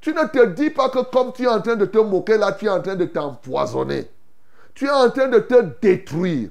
tu 0.00 0.14
ne 0.14 0.24
te 0.24 0.46
dis 0.46 0.70
pas 0.70 0.88
que 0.88 1.00
comme 1.10 1.32
tu 1.32 1.44
es 1.44 1.48
en 1.48 1.60
train 1.60 1.76
de 1.76 1.84
te 1.84 1.98
moquer, 1.98 2.38
là, 2.38 2.52
tu 2.52 2.66
es 2.66 2.70
en 2.70 2.80
train 2.80 2.96
de 2.96 3.04
t'empoisonner. 3.04 4.08
Tu 4.74 4.86
es 4.86 4.90
en 4.90 5.10
train 5.10 5.28
de 5.28 5.40
te 5.40 5.60
détruire. 5.82 6.50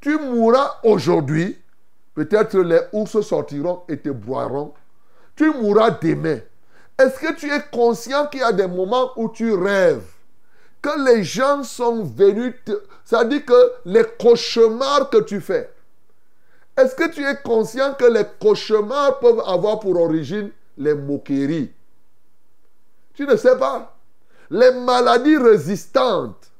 Tu 0.00 0.16
mourras 0.18 0.78
aujourd'hui. 0.84 1.58
Peut-être 2.14 2.58
les 2.58 2.80
ours 2.92 3.20
sortiront 3.20 3.82
et 3.88 3.98
te 3.98 4.10
boiront. 4.10 4.72
Tu 5.34 5.50
mourras 5.50 5.90
demain. 5.90 6.38
Est-ce 6.96 7.18
que 7.18 7.34
tu 7.34 7.52
es 7.52 7.60
conscient 7.72 8.28
qu'il 8.28 8.40
y 8.40 8.44
a 8.44 8.52
des 8.52 8.68
moments 8.68 9.10
où 9.16 9.28
tu 9.28 9.52
rêves 9.52 10.04
que 10.84 11.04
les 11.06 11.24
gens 11.24 11.62
sont 11.62 12.04
venus, 12.04 12.54
ça 13.06 13.24
dit 13.24 13.42
que 13.42 13.72
les 13.86 14.04
cauchemars 14.20 15.08
que 15.08 15.22
tu 15.22 15.40
fais, 15.40 15.70
est-ce 16.76 16.94
que 16.94 17.08
tu 17.08 17.24
es 17.24 17.36
conscient 17.36 17.94
que 17.94 18.04
les 18.04 18.24
cauchemars 18.40 19.20
peuvent 19.20 19.42
avoir 19.46 19.78
pour 19.78 20.00
origine 20.00 20.50
les 20.76 20.94
moqueries? 20.94 21.72
Tu 23.14 23.26
ne 23.26 23.36
sais 23.36 23.56
pas. 23.56 23.96
Les 24.50 24.72
maladies 24.72 25.36
résistantes 25.36 26.50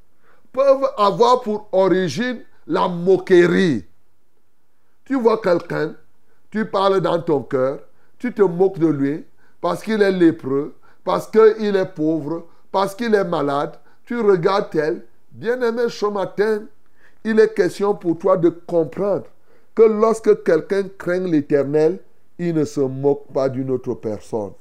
peuvent 0.53 0.89
avoir 0.97 1.41
pour 1.41 1.69
origine 1.73 2.43
la 2.67 2.87
moquerie. 2.87 3.85
Tu 5.05 5.17
vois 5.17 5.39
quelqu'un, 5.39 5.95
tu 6.51 6.65
parles 6.65 7.01
dans 7.01 7.21
ton 7.21 7.43
cœur, 7.43 7.81
tu 8.19 8.33
te 8.33 8.43
moques 8.43 8.79
de 8.79 8.87
lui 8.87 9.25
parce 9.61 9.83
qu'il 9.83 10.01
est 10.01 10.13
lépreux, 10.13 10.77
parce 11.03 11.27
qu'il 11.27 11.77
est 11.77 11.95
pauvre, 11.95 12.47
parce 12.71 12.95
qu'il 12.95 13.15
est 13.15 13.25
malade. 13.25 13.75
Tu 14.07 14.21
regardes 14.21 14.71
tel. 14.71 15.05
Bien-aimé, 15.33 15.85
ce 15.89 16.07
matin, 16.07 16.63
il 17.25 17.41
est 17.41 17.53
question 17.53 17.95
pour 17.95 18.19
toi 18.19 18.37
de 18.37 18.51
comprendre 18.51 19.25
que 19.75 19.83
lorsque 19.83 20.43
quelqu'un 20.45 20.85
craint 20.99 21.21
l'éternel, 21.21 21.99
il 22.39 22.55
ne 22.55 22.65
se 22.65 22.81
moque 22.81 23.33
pas 23.33 23.49
d'une 23.49 23.71
autre 23.71 23.95
personne. 23.95 24.53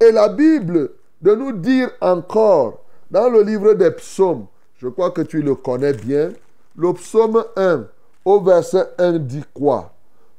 Et 0.00 0.12
la 0.12 0.28
Bible 0.28 0.90
de 1.20 1.34
nous 1.34 1.52
dire 1.52 1.90
encore 2.00 2.84
dans 3.10 3.28
le 3.28 3.42
livre 3.42 3.74
des 3.74 3.90
psaumes, 3.90 4.46
je 4.76 4.88
crois 4.88 5.10
que 5.10 5.22
tu 5.22 5.42
le 5.42 5.54
connais 5.54 5.92
bien, 5.92 6.30
le 6.76 6.92
psaume 6.92 7.44
1 7.56 7.86
au 8.24 8.40
verset 8.40 8.86
1 8.98 9.18
dit 9.18 9.44
quoi? 9.52 9.92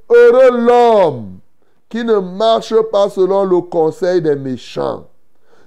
Heureux 0.10 0.66
l'homme 0.66 1.40
qui 1.90 2.04
ne 2.04 2.20
marche 2.20 2.76
pas 2.92 3.10
selon 3.10 3.44
le 3.44 3.62
conseil 3.62 4.22
des 4.22 4.36
méchants, 4.36 5.08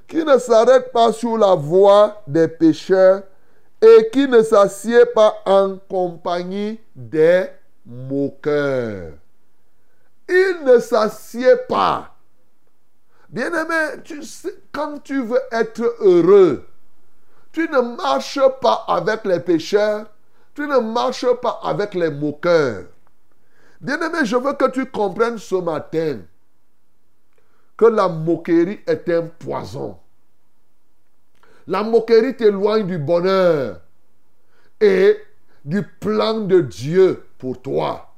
qui 0.09 0.25
ne 0.25 0.39
s'arrête 0.39 0.93
pas 0.93 1.13
sur 1.13 1.37
la 1.37 1.55
voie 1.55 2.23
des 2.27 2.49
pécheurs 2.49 3.23
et 3.83 4.09
qui 4.11 4.29
ne 4.29 4.43
s'assied 4.43 5.05
pas 5.15 5.35
en 5.45 5.77
compagnie 5.89 6.79
des 6.95 7.47
moqueur. 7.87 9.15
Il 10.29 10.65
ne 10.65 10.79
s'assied 10.79 11.57
pas. 11.69 12.15
Bien-aimé, 13.29 14.03
tu 14.05 14.21
quand 14.73 15.03
tu 15.03 15.23
veux 15.23 15.41
être 15.51 15.97
heureux, 16.01 16.67
tu 17.51 17.69
ne 17.69 17.97
marches 17.97 18.41
pas 18.61 18.85
avec 18.89 19.25
les 19.25 19.41
pécheurs, 19.41 20.07
tu 20.55 20.67
ne 20.67 20.79
marches 20.79 21.33
pas 21.41 21.61
avec 21.62 21.95
les 21.95 22.11
moqueurs. 22.11 22.85
Bien-aimé, 23.81 24.19
je 24.25 24.37
veux 24.37 24.53
que 24.53 24.71
tu 24.71 24.87
comprennes 24.87 25.39
ce 25.39 25.57
matin 25.57 26.21
que 27.77 27.87
la 27.87 28.09
moquerie 28.09 28.81
est 28.87 29.09
un 29.09 29.23
poison. 29.27 29.99
La 31.67 31.83
moquerie 31.83 32.37
t'éloigne 32.37 32.87
du 32.87 32.99
bonheur 32.99 33.81
et 34.81 35.17
du 35.65 35.83
plan 35.83 36.41
de 36.41 36.61
Dieu 36.61 37.25
pour 37.43 37.61
toi. 37.61 38.09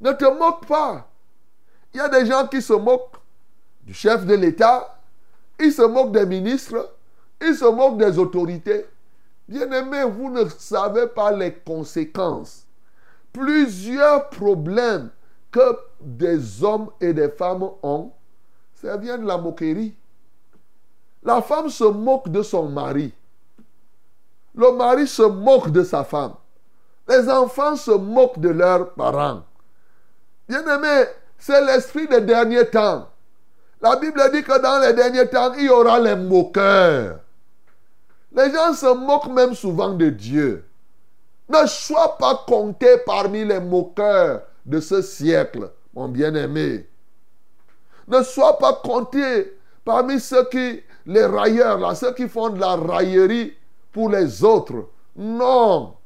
Ne 0.00 0.12
te 0.12 0.24
moque 0.24 0.64
pas. 0.64 1.08
Il 1.92 1.96
y 1.96 2.00
a 2.00 2.08
des 2.08 2.24
gens 2.24 2.46
qui 2.46 2.62
se 2.62 2.72
moquent 2.72 3.16
du 3.82 3.92
chef 3.92 4.24
de 4.24 4.34
l'État, 4.36 4.96
ils 5.58 5.72
se 5.72 5.82
moquent 5.82 6.12
des 6.12 6.24
ministres, 6.24 6.94
ils 7.42 7.56
se 7.56 7.64
moquent 7.64 7.98
des 7.98 8.16
autorités. 8.16 8.86
Bien-aimés, 9.48 10.04
vous 10.04 10.30
ne 10.30 10.48
savez 10.50 11.08
pas 11.08 11.32
les 11.32 11.52
conséquences. 11.52 12.64
Plusieurs 13.32 14.30
problèmes 14.30 15.10
que 15.50 15.76
des 16.00 16.62
hommes 16.62 16.90
et 17.00 17.12
des 17.12 17.28
femmes 17.28 17.68
ont, 17.82 18.12
ça 18.76 18.96
vient 18.98 19.18
de 19.18 19.26
la 19.26 19.36
moquerie. 19.36 19.96
La 21.24 21.42
femme 21.42 21.68
se 21.68 21.82
moque 21.82 22.28
de 22.28 22.42
son 22.42 22.68
mari. 22.68 23.12
Le 24.54 24.76
mari 24.76 25.08
se 25.08 25.22
moque 25.22 25.70
de 25.70 25.82
sa 25.82 26.04
femme. 26.04 26.34
Les 27.10 27.28
enfants 27.28 27.74
se 27.74 27.90
moquent 27.90 28.38
de 28.38 28.50
leurs 28.50 28.90
parents. 28.90 29.42
Bien-aimés, 30.48 31.06
c'est 31.36 31.60
l'esprit 31.64 32.06
des 32.06 32.20
derniers 32.20 32.66
temps. 32.66 33.08
La 33.80 33.96
Bible 33.96 34.22
dit 34.32 34.44
que 34.44 34.60
dans 34.62 34.78
les 34.78 34.92
derniers 34.92 35.28
temps, 35.28 35.52
il 35.54 35.64
y 35.64 35.68
aura 35.70 35.98
les 35.98 36.14
moqueurs. 36.14 37.18
Les 38.32 38.52
gens 38.52 38.74
se 38.74 38.94
moquent 38.94 39.32
même 39.32 39.56
souvent 39.56 39.90
de 39.90 40.08
Dieu. 40.08 40.64
Ne 41.48 41.66
sois 41.66 42.16
pas 42.16 42.44
compté 42.46 42.98
parmi 43.04 43.44
les 43.44 43.58
moqueurs 43.58 44.42
de 44.64 44.78
ce 44.78 45.02
siècle, 45.02 45.68
mon 45.92 46.06
bien-aimé. 46.06 46.88
Ne 48.06 48.22
sois 48.22 48.56
pas 48.56 48.74
compté 48.84 49.58
parmi 49.84 50.20
ceux 50.20 50.44
qui, 50.44 50.80
les 51.06 51.26
railleurs, 51.26 51.96
ceux 51.96 52.14
qui 52.14 52.28
font 52.28 52.50
de 52.50 52.60
la 52.60 52.76
raillerie 52.76 53.52
pour 53.90 54.10
les 54.10 54.44
autres. 54.44 54.90
Non. 55.16 55.96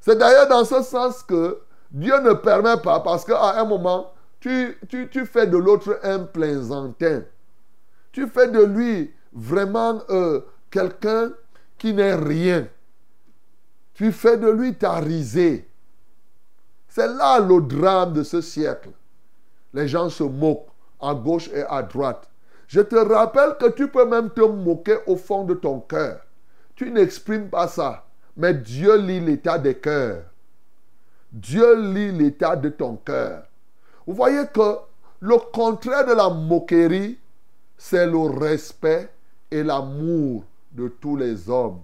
C'est 0.00 0.16
d'ailleurs 0.16 0.48
dans 0.48 0.64
ce 0.64 0.82
sens 0.82 1.22
que 1.22 1.60
Dieu 1.90 2.18
ne 2.20 2.32
permet 2.32 2.76
pas, 2.78 3.00
parce 3.00 3.24
qu'à 3.24 3.58
un 3.60 3.64
moment, 3.64 4.12
tu, 4.40 4.78
fais 5.26 5.46
de 5.46 5.56
l'autre 5.56 5.98
un 6.02 6.20
plaisantin. 6.20 7.22
Tu 8.12 8.26
fais 8.28 8.48
de 8.48 8.62
lui 8.62 9.12
vraiment 9.32 10.00
euh, 10.10 10.40
quelqu'un 10.70 11.32
qui 11.76 11.92
n'est 11.92 12.14
rien. 12.14 12.68
Tu 13.94 14.12
fais 14.12 14.36
de 14.36 14.48
lui 14.48 14.74
ta 14.74 14.94
risée. 14.94 15.68
C'est 16.88 17.08
là 17.08 17.38
le 17.40 17.60
drame 17.60 18.12
de 18.12 18.22
ce 18.22 18.40
siècle. 18.40 18.90
Les 19.74 19.88
gens 19.88 20.08
se 20.08 20.22
moquent 20.22 20.68
à 21.00 21.14
gauche 21.14 21.48
et 21.52 21.62
à 21.62 21.82
droite. 21.82 22.28
Je 22.66 22.80
te 22.80 22.96
rappelle 22.96 23.56
que 23.58 23.70
tu 23.70 23.88
peux 23.88 24.06
même 24.06 24.30
te 24.30 24.40
moquer 24.40 24.98
au 25.06 25.16
fond 25.16 25.44
de 25.44 25.54
ton 25.54 25.80
cœur. 25.80 26.20
Tu 26.74 26.90
n'exprimes 26.90 27.48
pas 27.48 27.66
ça. 27.66 28.07
Mais 28.38 28.54
Dieu 28.54 28.96
lit 28.96 29.18
l'état 29.18 29.58
des 29.58 29.74
cœurs. 29.74 30.22
Dieu 31.32 31.92
lit 31.92 32.12
l'état 32.12 32.54
de 32.54 32.68
ton 32.68 32.94
cœur. 32.96 33.42
Vous 34.06 34.14
voyez 34.14 34.44
que 34.54 34.76
le 35.20 35.36
contraire 35.52 36.06
de 36.06 36.12
la 36.12 36.30
moquerie, 36.30 37.18
c'est 37.76 38.06
le 38.06 38.20
respect 38.38 39.10
et 39.50 39.64
l'amour 39.64 40.44
de 40.70 40.86
tous 40.86 41.16
les 41.16 41.50
hommes. 41.50 41.80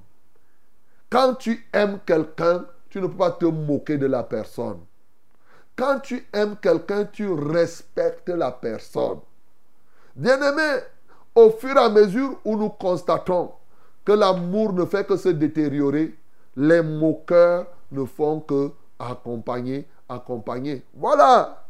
Quand 1.11 1.34
tu 1.34 1.66
aimes 1.73 1.99
quelqu'un, 2.06 2.64
tu 2.88 3.00
ne 3.00 3.08
peux 3.08 3.16
pas 3.16 3.32
te 3.32 3.46
moquer 3.46 3.99
de 3.99 4.06
la 4.06 4.23
personne. 4.23 4.78
Quand 5.75 5.99
tu 5.99 6.25
aimes 6.32 6.56
quelqu'un, 6.62 7.04
tu 7.06 7.28
respectes 7.32 8.28
la 8.28 8.52
personne. 8.52 9.18
Bien-aimé, 10.14 10.82
au 11.34 11.50
fur 11.50 11.76
et 11.76 11.80
à 11.80 11.88
mesure 11.88 12.38
où 12.44 12.56
nous 12.56 12.68
constatons 12.68 13.50
que 14.04 14.12
l'amour 14.12 14.73
ne 14.73 14.84
fait 14.84 15.04
que 15.04 15.16
se 15.16 15.30
détériorer, 15.30 16.14
les 16.56 16.82
moqueurs 16.82 17.66
ne 17.90 18.04
font 18.04 18.40
que 18.40 18.70
accompagner, 18.99 19.87
accompagner. 20.08 20.84
Voilà. 20.94 21.64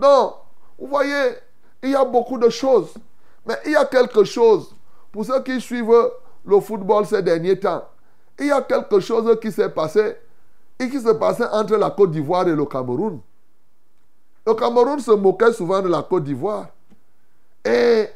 Non, 0.00 0.34
vous 0.78 0.88
voyez, 0.88 1.32
il 1.82 1.90
y 1.90 1.94
a 1.94 2.04
beaucoup 2.04 2.38
de 2.38 2.48
choses. 2.48 2.94
Mais 3.46 3.54
il 3.66 3.72
y 3.72 3.76
a 3.76 3.84
quelque 3.84 4.24
chose, 4.24 4.74
pour 5.12 5.24
ceux 5.24 5.42
qui 5.42 5.60
suivent 5.60 6.10
le 6.44 6.60
football 6.60 7.06
ces 7.06 7.22
derniers 7.22 7.58
temps, 7.58 7.84
il 8.38 8.46
y 8.46 8.50
a 8.50 8.62
quelque 8.62 9.00
chose 9.00 9.38
qui 9.40 9.52
s'est 9.52 9.68
passé 9.68 10.16
et 10.78 10.88
qui 10.88 11.00
s'est 11.00 11.18
passé 11.18 11.44
entre 11.52 11.76
la 11.76 11.90
Côte 11.90 12.10
d'Ivoire 12.10 12.48
et 12.48 12.54
le 12.54 12.64
Cameroun. 12.64 13.20
Le 14.46 14.54
Cameroun 14.54 14.98
se 14.98 15.12
moquait 15.12 15.52
souvent 15.52 15.80
de 15.80 15.88
la 15.88 16.02
Côte 16.02 16.24
d'Ivoire. 16.24 16.68
Et 17.64 18.08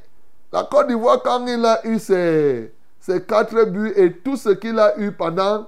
la 0.53 0.65
Côte 0.65 0.89
d'Ivoire, 0.89 1.23
quand 1.23 1.47
il 1.47 1.65
a 1.65 1.87
eu 1.87 1.99
ses, 1.99 2.73
ses 3.01 3.23
quatre 3.23 3.65
buts 3.67 3.93
et 3.97 4.13
tout 4.13 4.37
ce 4.37 4.51
qu'il 4.51 4.79
a 4.79 4.99
eu 4.99 5.13
pendant 5.13 5.67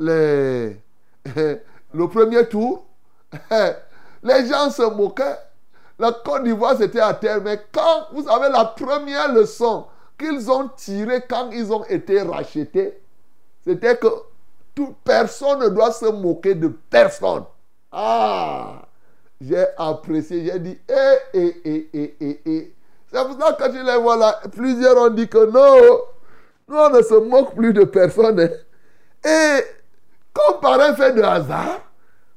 le 0.00 0.76
premier 2.08 2.48
tour, 2.48 2.86
les 4.22 4.46
gens 4.46 4.70
se 4.70 4.94
moquaient. 4.94 5.36
La 5.98 6.12
Côte 6.12 6.44
d'Ivoire, 6.44 6.76
c'était 6.78 7.00
à 7.00 7.12
terre. 7.12 7.42
Mais 7.42 7.60
quand, 7.70 8.06
vous 8.12 8.24
savez, 8.24 8.48
la 8.48 8.64
première 8.64 9.34
leçon 9.34 9.84
qu'ils 10.18 10.50
ont 10.50 10.68
tirée 10.68 11.22
quand 11.28 11.50
ils 11.50 11.70
ont 11.72 11.84
été 11.84 12.22
rachetés, 12.22 12.98
c'était 13.62 13.96
que 13.96 14.06
personne 15.04 15.60
ne 15.60 15.68
doit 15.68 15.92
se 15.92 16.06
moquer 16.06 16.54
de 16.54 16.68
personne. 16.68 17.44
Ah, 17.92 18.82
j'ai 19.40 19.66
apprécié, 19.76 20.46
j'ai 20.46 20.58
dit, 20.58 20.78
eh, 20.88 21.16
eh, 21.34 21.60
eh, 21.64 21.88
eh, 21.92 22.16
eh, 22.20 22.40
eh. 22.46 22.74
C'est 23.12 23.26
pour 23.26 23.38
ça 23.38 23.52
que 23.52 23.62
quand 23.62 23.72
je 23.72 23.84
les 23.84 23.98
vois 23.98 24.16
là, 24.16 24.40
plusieurs 24.52 24.96
ont 24.96 25.10
dit 25.10 25.28
que 25.28 25.50
non, 25.50 26.00
nous 26.68 26.76
on 26.76 26.90
ne 26.90 27.02
se 27.02 27.14
moque 27.14 27.54
plus 27.54 27.72
de 27.72 27.84
personne. 27.84 28.40
Hein. 28.40 28.48
Et 29.28 29.64
comme 30.32 30.60
par 30.60 30.80
un 30.80 30.94
fait 30.94 31.12
de 31.12 31.22
hasard, 31.22 31.80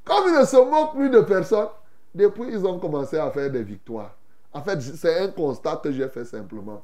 comme 0.04 0.26
ils 0.28 0.40
ne 0.40 0.46
se 0.46 0.58
moquent 0.58 0.96
plus 0.96 1.10
de 1.10 1.22
personne, 1.22 1.68
depuis 2.14 2.50
ils 2.50 2.66
ont 2.66 2.80
commencé 2.80 3.18
à 3.18 3.30
faire 3.32 3.50
des 3.50 3.64
victoires. 3.64 4.16
En 4.52 4.62
fait, 4.62 4.82
c'est 4.82 5.20
un 5.20 5.30
constat 5.30 5.78
que 5.84 5.92
j'ai 5.92 6.08
fait 6.10 6.26
simplement. 6.26 6.84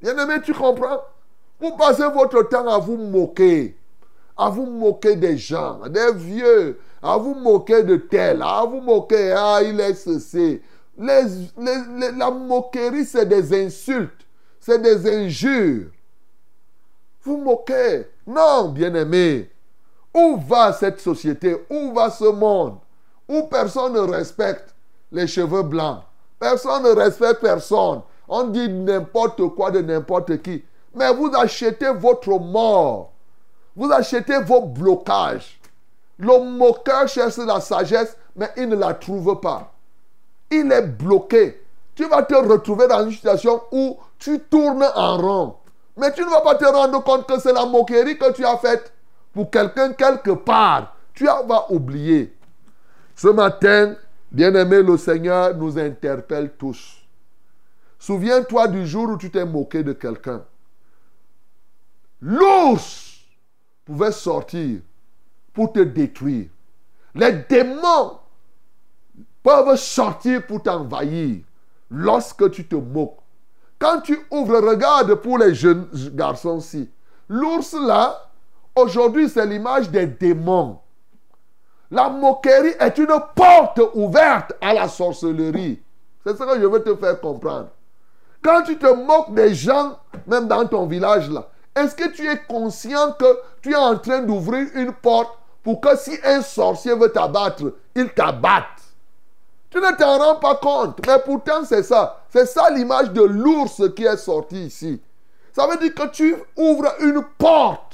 Bien 0.00 0.16
aimé, 0.16 0.40
tu 0.44 0.54
comprends? 0.54 1.02
Vous 1.60 1.76
passez 1.76 2.04
votre 2.04 2.42
temps 2.48 2.68
à 2.68 2.78
vous 2.78 2.96
moquer, 2.96 3.76
à 4.36 4.48
vous 4.48 4.66
moquer 4.66 5.16
des 5.16 5.36
gens, 5.36 5.80
des 5.88 6.12
vieux, 6.14 6.78
à 7.02 7.16
vous 7.16 7.34
moquer 7.34 7.82
de 7.82 7.96
tel, 7.96 8.42
à 8.42 8.64
vous 8.64 8.80
moquer, 8.80 9.34
ah, 9.36 9.60
il 9.62 9.80
est 9.80 9.94
ceci. 9.94 10.60
la 10.96 12.30
moquerie, 12.30 13.04
c'est 13.04 13.26
des 13.26 13.66
insultes, 13.66 14.26
c'est 14.60 14.80
des 14.80 15.08
injures. 15.12 15.90
Vous 17.22 17.38
moquez. 17.38 18.06
Non, 18.26 18.68
bien-aimé. 18.68 19.50
Où 20.14 20.36
va 20.36 20.72
cette 20.72 21.00
société? 21.00 21.56
Où 21.70 21.92
va 21.92 22.10
ce 22.10 22.24
monde? 22.24 22.78
Où 23.28 23.42
personne 23.44 23.92
ne 23.92 24.00
respecte 24.00 24.74
les 25.12 25.26
cheveux 25.26 25.62
blancs 25.62 26.00
Personne 26.38 26.84
ne 26.84 26.90
respecte 26.90 27.40
personne. 27.40 28.02
On 28.28 28.44
dit 28.44 28.68
n'importe 28.68 29.46
quoi 29.54 29.70
de 29.70 29.80
n'importe 29.80 30.40
qui. 30.42 30.64
Mais 30.94 31.12
vous 31.12 31.30
achetez 31.34 31.90
votre 31.92 32.38
mort. 32.38 33.12
Vous 33.76 33.90
achetez 33.92 34.38
vos 34.40 34.62
blocages. 34.62 35.60
Le 36.18 36.38
moqueur 36.38 37.06
cherche 37.08 37.36
la 37.38 37.60
sagesse, 37.60 38.16
mais 38.34 38.50
il 38.56 38.68
ne 38.68 38.76
la 38.76 38.94
trouve 38.94 39.40
pas. 39.40 39.72
Il 40.50 40.70
est 40.72 40.82
bloqué. 40.82 41.62
Tu 41.94 42.04
vas 42.08 42.22
te 42.22 42.34
retrouver 42.34 42.88
dans 42.88 43.04
une 43.04 43.12
situation 43.12 43.60
où 43.72 43.96
tu 44.18 44.40
tournes 44.40 44.88
en 44.94 45.16
rond. 45.18 45.54
Mais 45.96 46.12
tu 46.12 46.22
ne 46.22 46.30
vas 46.30 46.40
pas 46.40 46.54
te 46.54 46.64
rendre 46.64 47.02
compte 47.02 47.26
que 47.26 47.40
c'est 47.40 47.52
la 47.52 47.66
moquerie 47.66 48.18
que 48.18 48.32
tu 48.32 48.44
as 48.44 48.56
faite 48.58 48.92
pour 49.38 49.52
quelqu'un 49.52 49.92
quelque 49.92 50.32
part. 50.32 50.96
Tu 51.14 51.26
vas 51.26 51.70
oublier. 51.70 52.36
Ce 53.14 53.28
matin, 53.28 53.94
bien-aimé, 54.32 54.82
le 54.82 54.96
Seigneur 54.96 55.54
nous 55.54 55.78
interpelle 55.78 56.54
tous. 56.58 56.96
Souviens-toi 58.00 58.66
du 58.66 58.84
jour 58.84 59.10
où 59.10 59.16
tu 59.16 59.30
t'es 59.30 59.44
moqué 59.44 59.84
de 59.84 59.92
quelqu'un. 59.92 60.42
L'ours 62.20 63.20
pouvait 63.84 64.10
sortir 64.10 64.80
pour 65.52 65.72
te 65.72 65.84
détruire. 65.84 66.48
Les 67.14 67.30
démons 67.48 68.18
peuvent 69.44 69.76
sortir 69.76 70.44
pour 70.48 70.64
t'envahir 70.64 71.44
lorsque 71.92 72.50
tu 72.50 72.66
te 72.66 72.74
moques. 72.74 73.20
Quand 73.78 74.00
tu 74.00 74.18
ouvres, 74.32 74.58
regarde 74.58 75.14
pour 75.14 75.38
les 75.38 75.54
jeunes 75.54 75.88
garçons-ci. 76.12 76.90
L'ours 77.28 77.74
là, 77.74 78.27
Aujourd'hui, 78.78 79.28
c'est 79.28 79.44
l'image 79.44 79.90
des 79.90 80.06
démons. 80.06 80.78
La 81.90 82.08
moquerie 82.08 82.76
est 82.78 82.96
une 82.98 83.20
porte 83.34 83.80
ouverte 83.94 84.52
à 84.60 84.72
la 84.72 84.86
sorcellerie. 84.86 85.82
C'est 86.24 86.36
ce 86.36 86.44
que 86.44 86.60
je 86.60 86.66
veux 86.66 86.84
te 86.84 86.94
faire 86.94 87.20
comprendre. 87.20 87.70
Quand 88.40 88.62
tu 88.62 88.78
te 88.78 88.86
moques 88.86 89.34
des 89.34 89.52
gens, 89.52 89.98
même 90.28 90.46
dans 90.46 90.64
ton 90.64 90.86
village 90.86 91.28
là, 91.28 91.48
est-ce 91.74 91.96
que 91.96 92.08
tu 92.10 92.24
es 92.28 92.38
conscient 92.48 93.12
que 93.18 93.40
tu 93.62 93.72
es 93.72 93.76
en 93.76 93.98
train 93.98 94.20
d'ouvrir 94.20 94.68
une 94.74 94.92
porte 94.92 95.36
pour 95.64 95.80
que 95.80 95.96
si 95.96 96.16
un 96.24 96.40
sorcier 96.40 96.94
veut 96.94 97.10
t'abattre, 97.10 97.72
il 97.96 98.08
t'abatte? 98.10 98.64
Tu 99.70 99.78
ne 99.78 99.96
t'en 99.96 100.18
rends 100.18 100.36
pas 100.36 100.54
compte, 100.54 101.04
mais 101.04 101.18
pourtant 101.24 101.64
c'est 101.64 101.82
ça. 101.82 102.22
C'est 102.28 102.46
ça 102.46 102.70
l'image 102.70 103.10
de 103.10 103.22
l'ours 103.22 103.82
qui 103.96 104.04
est 104.04 104.16
sorti 104.16 104.66
ici. 104.66 105.02
Ça 105.52 105.66
veut 105.66 105.78
dire 105.78 105.94
que 105.94 106.06
tu 106.10 106.36
ouvres 106.56 106.94
une 107.00 107.24
porte 107.38 107.87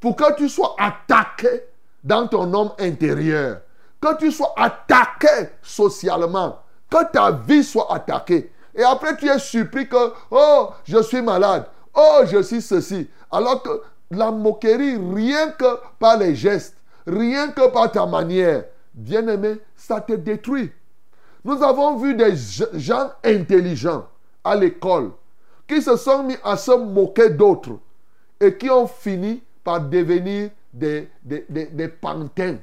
pour 0.00 0.16
que 0.16 0.34
tu 0.36 0.48
sois 0.48 0.74
attaqué 0.78 1.62
dans 2.02 2.26
ton 2.28 2.52
homme 2.54 2.72
intérieur, 2.78 3.60
que 4.00 4.16
tu 4.18 4.30
sois 4.30 4.54
attaqué 4.56 5.50
socialement, 5.62 6.58
que 6.90 7.10
ta 7.10 7.32
vie 7.32 7.64
soit 7.64 7.92
attaquée. 7.92 8.52
Et 8.74 8.82
après, 8.82 9.16
tu 9.16 9.28
es 9.28 9.38
surpris 9.38 9.88
que, 9.88 10.12
oh, 10.30 10.70
je 10.84 11.02
suis 11.02 11.22
malade, 11.22 11.66
oh, 11.94 12.20
je 12.26 12.42
suis 12.42 12.62
ceci. 12.62 13.08
Alors 13.30 13.62
que 13.62 13.82
la 14.10 14.30
moquerie, 14.30 14.98
rien 15.14 15.50
que 15.50 15.78
par 15.98 16.18
les 16.18 16.34
gestes, 16.34 16.76
rien 17.06 17.48
que 17.48 17.68
par 17.68 17.90
ta 17.90 18.06
manière, 18.06 18.64
bien-aimé, 18.94 19.56
ça 19.74 20.00
te 20.00 20.12
détruit. 20.12 20.70
Nous 21.44 21.62
avons 21.62 21.96
vu 21.96 22.14
des 22.14 22.34
gens 22.74 23.12
intelligents 23.24 24.06
à 24.44 24.56
l'école 24.56 25.12
qui 25.68 25.82
se 25.82 25.96
sont 25.96 26.24
mis 26.24 26.36
à 26.44 26.56
se 26.56 26.72
moquer 26.72 27.30
d'autres 27.30 27.78
et 28.40 28.56
qui 28.56 28.70
ont 28.70 28.86
fini 28.86 29.42
par 29.66 29.80
devenir 29.80 30.50
des, 30.72 31.10
des, 31.24 31.44
des, 31.48 31.88
pantins. 31.88 32.54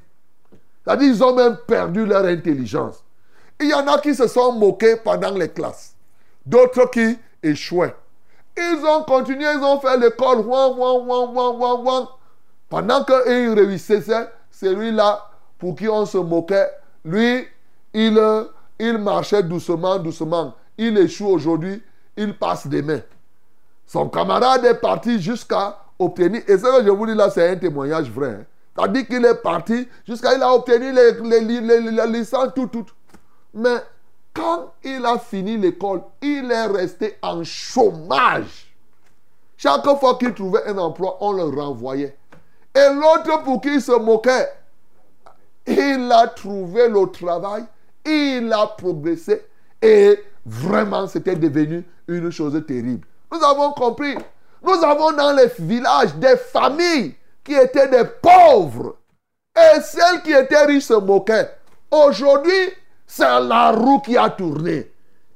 C'est-à-dire 0.85 1.11
qu'ils 1.11 1.21
ont 1.21 1.35
même 1.35 1.57
perdu 1.67 2.05
leur 2.05 2.23
intelligence. 2.23 3.03
Il 3.59 3.69
y 3.69 3.73
en 3.73 3.85
a 3.87 3.99
qui 3.99 4.15
se 4.15 4.25
sont 4.25 4.53
moqués 4.53 4.95
pendant 4.95 5.31
les 5.31 5.49
classes. 5.49 5.95
D'autres 6.45 6.89
qui 6.89 7.19
échouaient. 7.43 7.93
Ils 8.55 8.81
ont 8.85 9.03
continué, 9.03 9.43
ils 9.53 9.63
ont 9.63 9.81
fait 9.81 9.97
l'école. 9.97 10.45
Pendant 12.69 13.03
qu'ils 13.03 13.53
réussissaient, 13.53 14.29
celui-là 14.49 15.29
pour 15.59 15.75
qui 15.75 15.89
on 15.89 16.05
se 16.05 16.17
moquait, 16.17 16.69
lui, 17.03 17.45
il, 17.93 18.17
il 18.79 18.97
marchait 18.97 19.43
doucement, 19.43 19.99
doucement. 19.99 20.55
Il 20.77 20.97
échoue 20.97 21.27
aujourd'hui, 21.27 21.83
il 22.15 22.37
passe 22.37 22.65
des 22.65 22.81
mains. 22.81 23.01
Son 23.85 24.07
camarade 24.07 24.63
est 24.63 24.79
parti 24.79 25.21
jusqu'à 25.21 25.82
obtenir, 25.99 26.41
et 26.47 26.57
ce 26.57 26.63
que 26.63 26.85
je 26.85 26.89
vous 26.89 27.05
dis 27.05 27.15
là, 27.15 27.29
c'est 27.29 27.49
un 27.49 27.55
témoignage 27.55 28.09
vrai. 28.09 28.37
Hein. 28.39 28.45
C'est-à-dire 28.75 29.07
qu'il 29.07 29.25
est 29.25 29.41
parti 29.41 29.87
jusqu'à 30.07 30.35
il 30.35 30.41
a 30.41 30.53
obtenu 30.53 30.91
les, 30.91 31.41
les, 31.41 31.91
les, 31.91 32.07
licences, 32.07 32.53
tout, 32.55 32.67
tout. 32.67 32.85
Mais 33.53 33.77
quand 34.33 34.73
il 34.83 35.05
a 35.05 35.19
fini 35.19 35.57
l'école, 35.57 36.01
il 36.21 36.51
est 36.51 36.65
resté 36.65 37.17
en 37.21 37.43
chômage. 37.43 38.73
Chaque 39.57 39.85
fois 39.99 40.17
qu'il 40.17 40.33
trouvait 40.33 40.65
un 40.65 40.77
emploi, 40.77 41.17
on 41.21 41.33
le 41.33 41.43
renvoyait. 41.43 42.17
Et 42.75 42.93
l'autre 42.93 43.43
pour 43.43 43.61
qui 43.61 43.75
il 43.75 43.81
se 43.81 43.91
moquait, 43.91 44.49
il 45.67 46.11
a 46.11 46.27
trouvé 46.27 46.89
le 46.89 47.05
travail, 47.11 47.63
il 48.05 48.51
a 48.51 48.67
progressé 48.67 49.45
et 49.81 50.19
vraiment 50.45 51.07
c'était 51.07 51.35
devenu 51.35 51.85
une 52.07 52.31
chose 52.31 52.61
terrible. 52.65 53.07
Nous 53.31 53.43
avons 53.43 53.71
compris. 53.73 54.15
Nous 54.63 54.83
avons 54.83 55.11
dans 55.11 55.33
les 55.33 55.51
villages 55.59 56.15
des 56.15 56.37
familles 56.37 57.15
qui 57.43 57.53
étaient 57.53 57.89
des 57.89 58.05
pauvres. 58.21 58.95
Et 59.55 59.81
celles 59.81 60.21
qui 60.23 60.31
étaient 60.31 60.65
riches 60.65 60.85
se 60.85 60.93
moquaient. 60.93 61.51
Aujourd'hui, 61.91 62.71
c'est 63.05 63.23
la 63.23 63.71
roue 63.71 63.99
qui 63.99 64.17
a 64.17 64.29
tourné. 64.29 64.91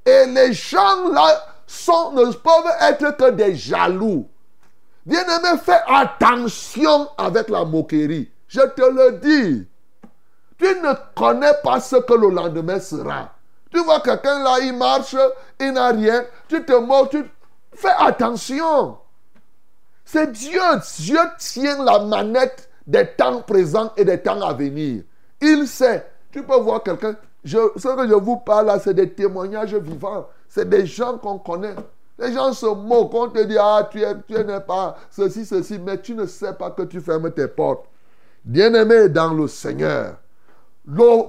Et 0.05 0.25
les 0.27 0.53
gens 0.53 1.09
là 1.11 1.45
ne 1.67 2.31
peuvent 2.31 2.75
être 2.81 3.17
que 3.17 3.31
des 3.31 3.55
jaloux. 3.55 4.27
Bien-aimé, 5.05 5.59
fais 5.63 5.81
attention 5.87 7.09
avec 7.17 7.49
la 7.49 7.65
moquerie. 7.65 8.31
Je 8.47 8.61
te 8.61 8.81
le 8.81 9.19
dis. 9.19 9.67
Tu 10.57 10.65
ne 10.65 10.93
connais 11.15 11.53
pas 11.63 11.79
ce 11.79 11.97
que 11.97 12.13
le 12.13 12.29
lendemain 12.29 12.79
sera. 12.79 13.29
Tu 13.71 13.83
vois 13.83 13.99
quelqu'un 13.99 14.43
là, 14.43 14.57
il 14.61 14.73
marche, 14.73 15.15
il 15.59 15.73
n'a 15.73 15.89
rien. 15.89 16.23
Tu 16.47 16.63
te 16.65 16.73
moques, 16.73 17.11
tu 17.11 17.23
fais 17.73 17.93
attention. 17.99 18.97
C'est 20.07 20.31
Dieu. 20.31 20.61
Dieu 20.99 21.19
tient 21.37 21.83
la 21.83 21.99
manette 21.99 22.69
des 22.87 23.05
temps 23.05 23.41
présents 23.41 23.91
et 23.97 24.05
des 24.05 24.21
temps 24.21 24.41
à 24.41 24.53
venir. 24.53 25.03
Il 25.41 25.67
sait. 25.67 26.07
Tu 26.31 26.43
peux 26.43 26.57
voir 26.59 26.81
quelqu'un. 26.81 27.17
ce 27.43 27.57
que 27.57 28.07
je 28.07 28.13
vous 28.13 28.37
parle 28.37 28.67
là, 28.67 28.79
c'est 28.79 28.93
des 28.93 29.09
témoignages 29.09 29.75
vivants. 29.75 30.29
C'est 30.47 30.69
des 30.69 30.85
gens 30.85 31.17
qu'on 31.17 31.39
connaît. 31.39 31.75
Les 32.17 32.31
gens 32.31 32.53
se 32.53 32.67
moquent. 32.67 33.13
On 33.15 33.27
te 33.27 33.43
dit, 33.43 33.57
ah, 33.59 33.85
tu, 33.91 34.01
tu 34.29 34.45
n'es 34.45 34.61
pas 34.61 34.97
ceci, 35.11 35.45
ceci, 35.45 35.77
mais 35.77 35.99
tu 35.99 36.15
ne 36.15 36.25
sais 36.25 36.53
pas 36.53 36.71
que 36.71 36.83
tu 36.83 37.01
fermes 37.01 37.29
tes 37.31 37.49
portes. 37.49 37.85
Bien-aimé 38.45 39.09
dans 39.09 39.33
le 39.33 39.49
Seigneur, 39.49 40.15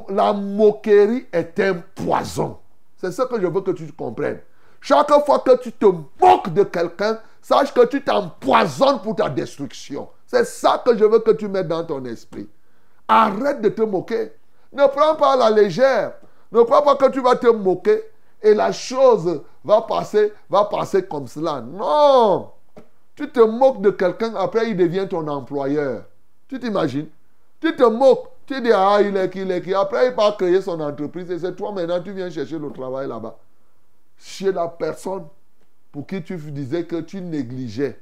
la 0.09 0.33
moquerie 0.33 1.27
est 1.33 1.59
un 1.59 1.83
poison. 1.97 2.59
C'est 2.97 3.11
ce 3.11 3.23
que 3.23 3.41
je 3.41 3.47
veux 3.49 3.61
que 3.61 3.73
tu 3.73 3.91
comprennes. 3.91 4.39
Chaque 4.81 5.11
fois 5.27 5.41
que 5.41 5.57
tu 5.57 5.73
te 5.73 5.87
moques 6.21 6.55
de 6.55 6.63
quelqu'un, 6.63 7.19
sache 7.41 7.73
que 7.73 7.87
tu 7.87 8.03
t'empoisonnes 8.03 9.01
pour 9.01 9.17
ta 9.17 9.29
destruction. 9.29 10.09
C'est 10.27 10.45
ça 10.45 10.83
que 10.85 10.97
je 10.97 11.05
veux 11.05 11.21
que 11.21 11.31
tu 11.33 11.49
mettes 11.49 11.69
dans 11.69 11.85
ton 11.85 12.05
esprit. 12.05 12.49
Arrête 13.07 13.61
de 13.63 13.69
te 13.71 13.83
moquer. 13.83 14.33
Ne 14.73 14.87
prends 14.87 15.17
pas 15.17 15.37
la 15.37 15.51
légère. 15.51 16.15
Ne 16.53 16.63
crois 16.63 16.83
pas 16.83 16.97
que 16.97 17.11
tu 17.11 17.21
vas 17.21 17.37
te 17.37 17.49
moquer 17.49 18.03
et 18.43 18.55
la 18.55 18.73
chose 18.73 19.43
va 19.65 19.83
passer, 19.83 20.33
va 20.49 20.65
passer 20.65 21.05
comme 21.05 21.27
cela. 21.27 21.61
Non. 21.61 22.51
Tu 23.15 23.29
te 23.31 23.41
moques 23.41 23.81
de 23.81 23.91
quelqu'un, 23.91 24.35
après 24.37 24.71
il 24.71 24.77
devient 24.77 25.07
ton 25.09 25.27
employeur. 25.27 26.05
Tu 26.47 26.59
t'imagines? 26.59 27.09
Tu 27.61 27.75
te 27.75 27.83
moques. 27.83 28.29
Tu 28.47 28.61
dis, 28.63 28.73
ah, 28.73 28.99
il 29.03 29.15
est 29.17 29.29
qui, 29.29 29.43
il 29.43 29.51
est 29.51 29.61
qui. 29.61 29.75
Après, 29.75 30.09
il 30.09 30.15
va 30.15 30.33
créer 30.33 30.63
son 30.63 30.81
entreprise 30.81 31.31
et 31.31 31.39
c'est 31.39 31.55
toi 31.55 31.71
maintenant, 31.71 32.01
tu 32.01 32.13
viens 32.13 32.31
chercher 32.31 32.59
le 32.59 32.71
travail 32.71 33.07
là-bas. 33.07 33.37
Chez 34.17 34.53
la 34.53 34.69
personne 34.69 35.27
pour 35.93 36.07
qui 36.07 36.23
tu 36.23 36.37
disais 36.37 36.85
que 36.85 37.01
tu 37.01 37.21
négligeais. 37.21 37.99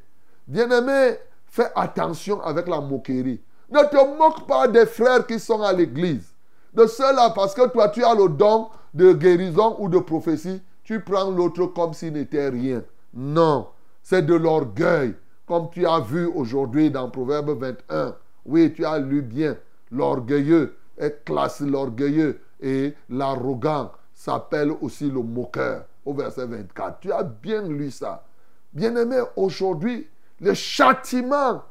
Bien-aimé, 0.46 1.16
fais 1.46 1.70
attention 1.74 2.40
avec 2.42 2.68
la 2.68 2.80
moquerie. 2.80 3.40
Ne 3.70 3.80
te 3.88 4.18
moque 4.18 4.46
pas 4.46 4.68
des 4.68 4.86
frères 4.86 5.26
qui 5.26 5.38
sont 5.40 5.62
à 5.62 5.72
l'église. 5.72 6.34
De 6.72 6.86
cela, 6.86 7.30
parce 7.30 7.54
que 7.54 7.68
toi, 7.68 7.88
tu 7.88 8.04
as 8.04 8.14
le 8.14 8.28
don 8.28 8.68
de 8.94 9.12
guérison 9.12 9.76
ou 9.78 9.88
de 9.88 9.98
prophétie, 9.98 10.62
tu 10.84 11.00
prends 11.00 11.30
l'autre 11.30 11.66
comme 11.66 11.94
s'il 11.94 12.12
n'était 12.12 12.48
rien. 12.48 12.82
Non, 13.14 13.68
c'est 14.02 14.24
de 14.24 14.34
l'orgueil, 14.34 15.14
comme 15.46 15.68
tu 15.70 15.86
as 15.86 16.00
vu 16.00 16.26
aujourd'hui 16.26 16.90
dans 16.90 17.10
Proverbe 17.10 17.58
21. 17.58 18.14
Oui, 18.44 18.72
tu 18.72 18.84
as 18.84 18.98
lu 18.98 19.22
bien. 19.22 19.56
L'orgueilleux 19.90 20.76
est 20.98 21.24
classe 21.24 21.60
l'orgueilleux 21.60 22.40
et 22.60 22.94
l'arrogant 23.08 23.92
s'appelle 24.14 24.72
aussi 24.80 25.10
le 25.10 25.22
moqueur 25.22 25.84
au 26.06 26.14
verset 26.14 26.46
24. 26.46 27.00
Tu 27.00 27.12
as 27.12 27.22
bien 27.22 27.62
lu 27.62 27.90
ça. 27.90 28.24
Bien-aimé, 28.72 29.20
aujourd'hui, 29.36 30.08
le 30.40 30.54
châtiment 30.54 31.62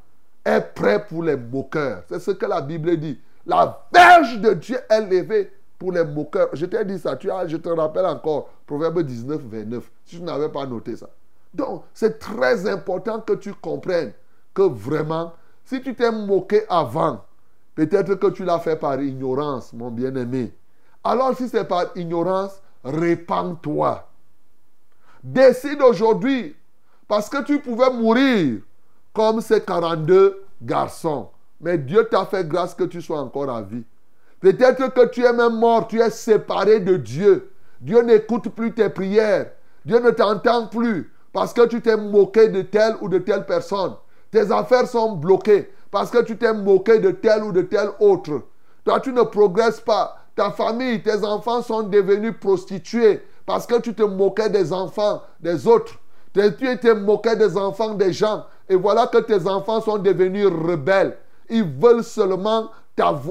est 0.43 0.61
prêt 0.61 1.05
pour 1.07 1.23
les 1.23 1.35
moqueurs. 1.35 2.03
C'est 2.07 2.19
ce 2.19 2.31
que 2.31 2.45
la 2.45 2.61
Bible 2.61 2.97
dit. 2.97 3.19
La 3.47 3.83
verge 3.91 4.39
de 4.39 4.53
Dieu 4.53 4.77
est 4.89 5.01
levée 5.01 5.51
pour 5.79 5.91
les 5.91 6.03
moqueurs. 6.03 6.49
Je 6.53 6.65
t'ai 6.67 6.85
dit 6.85 6.99
ça, 6.99 7.15
tu 7.15 7.31
as, 7.31 7.47
je 7.47 7.57
te 7.57 7.69
rappelle 7.69 8.05
encore, 8.05 8.49
Proverbe 8.67 9.01
19, 9.01 9.41
29, 9.41 9.91
si 10.05 10.17
tu 10.17 10.23
n'avais 10.23 10.49
pas 10.49 10.65
noté 10.67 10.95
ça. 10.95 11.09
Donc, 11.53 11.83
c'est 11.93 12.19
très 12.19 12.67
important 12.69 13.21
que 13.21 13.33
tu 13.33 13.53
comprennes 13.53 14.13
que 14.53 14.63
vraiment, 14.63 15.33
si 15.63 15.81
tu 15.81 15.95
t'es 15.95 16.11
moqué 16.11 16.63
avant, 16.69 17.21
Peut-être 17.75 18.15
que 18.15 18.27
tu 18.27 18.45
l'as 18.45 18.59
fait 18.59 18.77
par 18.77 19.01
ignorance, 19.01 19.73
mon 19.73 19.91
bien-aimé. 19.91 20.53
Alors 21.03 21.35
si 21.35 21.49
c'est 21.49 21.65
par 21.65 21.87
ignorance, 21.95 22.61
répands-toi. 22.85 24.07
Décide 25.25 25.81
aujourd'hui, 25.81 26.55
parce 27.07 27.29
que 27.29 27.41
tu 27.41 27.57
pouvais 27.57 27.89
mourir 27.89 28.59
comme 29.11 29.41
ces 29.41 29.59
42 29.59 30.43
garçons. 30.61 31.29
Mais 31.59 31.79
Dieu 31.79 32.07
t'a 32.11 32.27
fait 32.27 32.47
grâce 32.47 32.75
que 32.75 32.83
tu 32.83 33.01
sois 33.01 33.21
encore 33.21 33.49
en 33.49 33.63
vie. 33.63 33.83
Peut-être 34.39 34.93
que 34.93 35.07
tu 35.07 35.23
es 35.23 35.33
même 35.33 35.57
mort, 35.57 35.87
tu 35.87 35.99
es 35.99 36.11
séparé 36.11 36.79
de 36.79 36.97
Dieu. 36.97 37.51
Dieu 37.81 38.03
n'écoute 38.03 38.49
plus 38.49 38.71
tes 38.71 38.89
prières. 38.89 39.49
Dieu 39.83 39.97
ne 39.97 40.11
t'entend 40.11 40.67
plus 40.67 41.11
parce 41.33 41.53
que 41.53 41.65
tu 41.65 41.81
t'es 41.81 41.97
moqué 41.97 42.49
de 42.49 42.61
telle 42.61 42.95
ou 43.01 43.09
de 43.09 43.17
telle 43.17 43.47
personne. 43.47 43.95
Tes 44.29 44.51
affaires 44.51 44.87
sont 44.87 45.13
bloquées 45.13 45.71
parce 45.89 46.11
que 46.11 46.21
tu 46.21 46.37
t'es 46.37 46.53
moqué 46.53 46.99
de 46.99 47.09
tel 47.09 47.41
ou 47.41 47.51
de 47.51 47.63
tel 47.63 47.89
autre. 47.99 48.43
Toi, 48.83 48.99
tu 48.99 49.11
ne 49.11 49.23
progresses 49.23 49.81
pas. 49.81 50.17
Ta 50.35 50.51
famille, 50.51 51.01
tes 51.01 51.23
enfants 51.23 51.63
sont 51.63 51.81
devenus 51.81 52.35
prostitués 52.39 53.23
parce 53.45 53.67
que 53.67 53.79
tu 53.79 53.93
te 53.93 54.03
moquais 54.03 54.49
des 54.49 54.73
enfants 54.73 55.21
des 55.39 55.67
autres. 55.67 55.95
Tu 56.33 56.41
étais 56.41 56.95
moqué 56.95 57.35
des 57.35 57.55
enfants 57.57 57.93
des 57.93 58.11
gens. 58.11 58.45
Et 58.67 58.75
voilà 58.75 59.07
que 59.07 59.19
tes 59.19 59.47
enfants 59.47 59.81
sont 59.81 59.97
devenus 59.97 60.47
rebelles. 60.47 61.17
Ils 61.49 61.63
veulent 61.63 62.03
seulement 62.03 62.69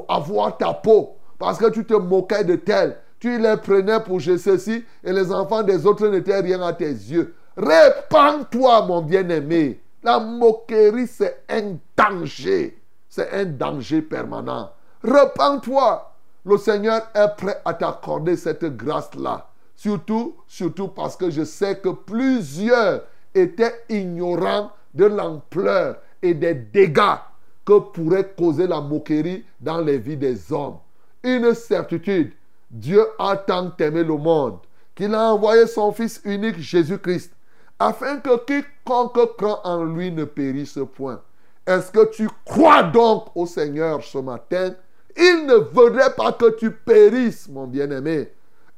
avoir 0.08 0.56
ta 0.56 0.72
peau 0.72 1.16
parce 1.38 1.58
que 1.58 1.70
tu 1.70 1.84
te 1.84 1.94
moquais 1.94 2.44
de 2.44 2.56
tel. 2.56 2.96
Tu 3.18 3.38
les 3.38 3.56
prenais 3.56 4.00
pour 4.00 4.20
je 4.20 4.36
ceci 4.36 4.84
et 5.02 5.12
les 5.12 5.32
enfants 5.32 5.62
des 5.62 5.86
autres 5.86 6.06
n'étaient 6.08 6.40
rien 6.40 6.60
à 6.62 6.72
tes 6.72 6.90
yeux. 6.90 7.34
Répands-toi, 7.56 8.86
mon 8.86 9.02
bien-aimé. 9.02 9.80
La 10.02 10.18
moquerie, 10.20 11.06
c'est 11.06 11.44
un 11.48 11.76
danger. 11.96 12.82
C'est 13.08 13.32
un 13.32 13.46
danger 13.46 14.02
permanent. 14.02 14.70
Repends-toi. 15.02 16.10
Le 16.44 16.58
Seigneur 16.58 17.00
est 17.14 17.36
prêt 17.36 17.62
à 17.64 17.72
t'accorder 17.72 18.36
cette 18.36 18.64
grâce-là. 18.76 19.48
Surtout, 19.76 20.36
surtout 20.46 20.88
parce 20.88 21.16
que 21.16 21.30
je 21.30 21.44
sais 21.44 21.78
que 21.78 21.90
plusieurs 21.90 23.02
étaient 23.34 23.84
ignorants 23.88 24.70
de 24.94 25.06
l'ampleur 25.06 25.96
et 26.22 26.34
des 26.34 26.54
dégâts 26.54 27.18
que 27.64 27.78
pourrait 27.78 28.34
causer 28.36 28.66
la 28.66 28.80
moquerie 28.80 29.44
dans 29.60 29.80
les 29.80 29.98
vies 29.98 30.16
des 30.16 30.52
hommes. 30.52 30.78
Une 31.22 31.54
certitude, 31.54 32.32
Dieu 32.70 33.04
a 33.18 33.36
tant 33.36 33.72
aimé 33.78 34.04
le 34.04 34.16
monde 34.16 34.58
qu'il 34.94 35.14
a 35.14 35.32
envoyé 35.32 35.66
son 35.66 35.92
Fils 35.92 36.20
unique 36.24 36.58
Jésus-Christ 36.58 37.32
afin 37.78 38.18
que 38.18 38.44
quiconque 38.44 39.36
croit 39.36 39.66
en 39.66 39.84
lui 39.84 40.12
ne 40.12 40.24
périsse 40.24 40.78
point. 40.94 41.20
Est-ce 41.66 41.90
que 41.90 42.10
tu 42.10 42.28
crois 42.44 42.82
donc 42.82 43.28
au 43.34 43.46
Seigneur 43.46 44.02
ce 44.02 44.18
matin? 44.18 44.74
Il 45.16 45.46
ne 45.46 45.54
voudrait 45.54 46.14
pas 46.14 46.32
que 46.32 46.56
tu 46.56 46.70
périsses, 46.70 47.48
mon 47.48 47.66
bien-aimé. 47.66 48.30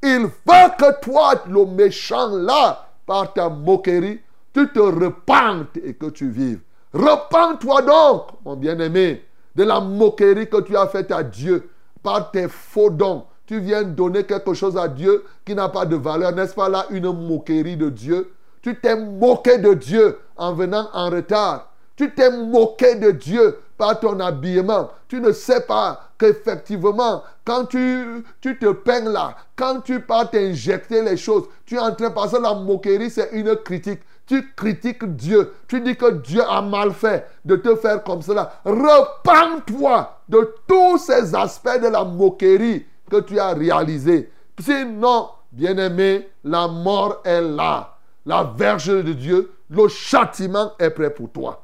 Il 0.03 0.25
veut 0.25 0.69
que 0.77 0.99
toi, 1.01 1.33
le 1.47 1.65
méchant 1.65 2.29
là, 2.35 2.89
par 3.05 3.33
ta 3.33 3.49
moquerie, 3.49 4.19
tu 4.53 4.67
te 4.69 4.79
repentes 4.79 5.77
et 5.83 5.93
que 5.93 6.07
tu 6.07 6.29
vives. 6.29 6.61
Repends-toi 6.93 7.81
donc, 7.81 8.27
mon 8.45 8.55
bien-aimé, 8.55 9.23
de 9.55 9.63
la 9.63 9.79
moquerie 9.79 10.49
que 10.49 10.61
tu 10.61 10.77
as 10.77 10.87
faite 10.87 11.11
à 11.11 11.23
Dieu 11.23 11.69
par 12.03 12.31
tes 12.31 12.47
faux 12.47 12.89
dons. 12.89 13.25
Tu 13.45 13.59
viens 13.59 13.83
donner 13.83 14.23
quelque 14.23 14.53
chose 14.53 14.77
à 14.77 14.87
Dieu 14.87 15.23
qui 15.45 15.55
n'a 15.55 15.69
pas 15.69 15.85
de 15.85 15.95
valeur. 15.95 16.33
N'est-ce 16.33 16.53
pas 16.53 16.69
là 16.69 16.85
une 16.89 17.11
moquerie 17.11 17.77
de 17.77 17.89
Dieu? 17.89 18.33
Tu 18.61 18.75
t'es 18.79 18.95
moqué 18.95 19.57
de 19.57 19.73
Dieu 19.73 20.19
en 20.35 20.53
venant 20.53 20.89
en 20.93 21.09
retard. 21.09 21.71
Tu 21.95 22.13
t'es 22.13 22.29
moqué 22.29 22.95
de 22.95 23.11
Dieu 23.11 23.57
par 23.77 23.99
ton 23.99 24.19
habillement. 24.19 24.89
Tu 25.07 25.21
ne 25.21 25.31
sais 25.31 25.61
pas 25.61 26.01
qu'effectivement, 26.17 27.23
quand 27.45 27.65
tu, 27.65 28.23
tu 28.41 28.57
te 28.57 28.71
peins 28.71 29.09
là, 29.09 29.35
quand 29.55 29.81
tu 29.81 29.99
pars 30.01 30.29
t'injecter 30.29 31.01
les 31.01 31.17
choses, 31.17 31.43
tu 31.65 31.75
es 31.75 31.79
en 31.79 31.93
train 31.93 32.09
de 32.09 32.13
passer 32.13 32.39
la 32.39 32.53
moquerie, 32.53 33.09
c'est 33.09 33.29
une 33.33 33.55
critique. 33.57 34.01
Tu 34.25 34.53
critiques 34.55 35.05
Dieu. 35.15 35.53
Tu 35.69 35.79
dis 35.79 35.95
que 35.95 36.11
Dieu 36.11 36.41
a 36.47 36.61
mal 36.61 36.91
fait 36.91 37.25
de 37.45 37.55
te 37.55 37.75
faire 37.77 38.03
comme 38.03 38.21
cela. 38.21 38.59
Repends-toi 38.65 40.19
de 40.27 40.53
tous 40.67 40.97
ces 40.97 41.33
aspects 41.33 41.81
de 41.81 41.87
la 41.87 42.03
moquerie 42.03 42.85
que 43.09 43.21
tu 43.21 43.39
as 43.39 43.53
réalisés. 43.53 44.29
Sinon, 44.59 45.29
bien-aimé, 45.51 46.29
la 46.43 46.67
mort 46.67 47.21
est 47.23 47.41
là. 47.41 47.95
La 48.25 48.43
verge 48.43 48.87
de 48.87 49.13
Dieu, 49.13 49.51
le 49.69 49.87
châtiment 49.87 50.73
est 50.77 50.89
prêt 50.89 51.09
pour 51.09 51.31
toi. 51.31 51.63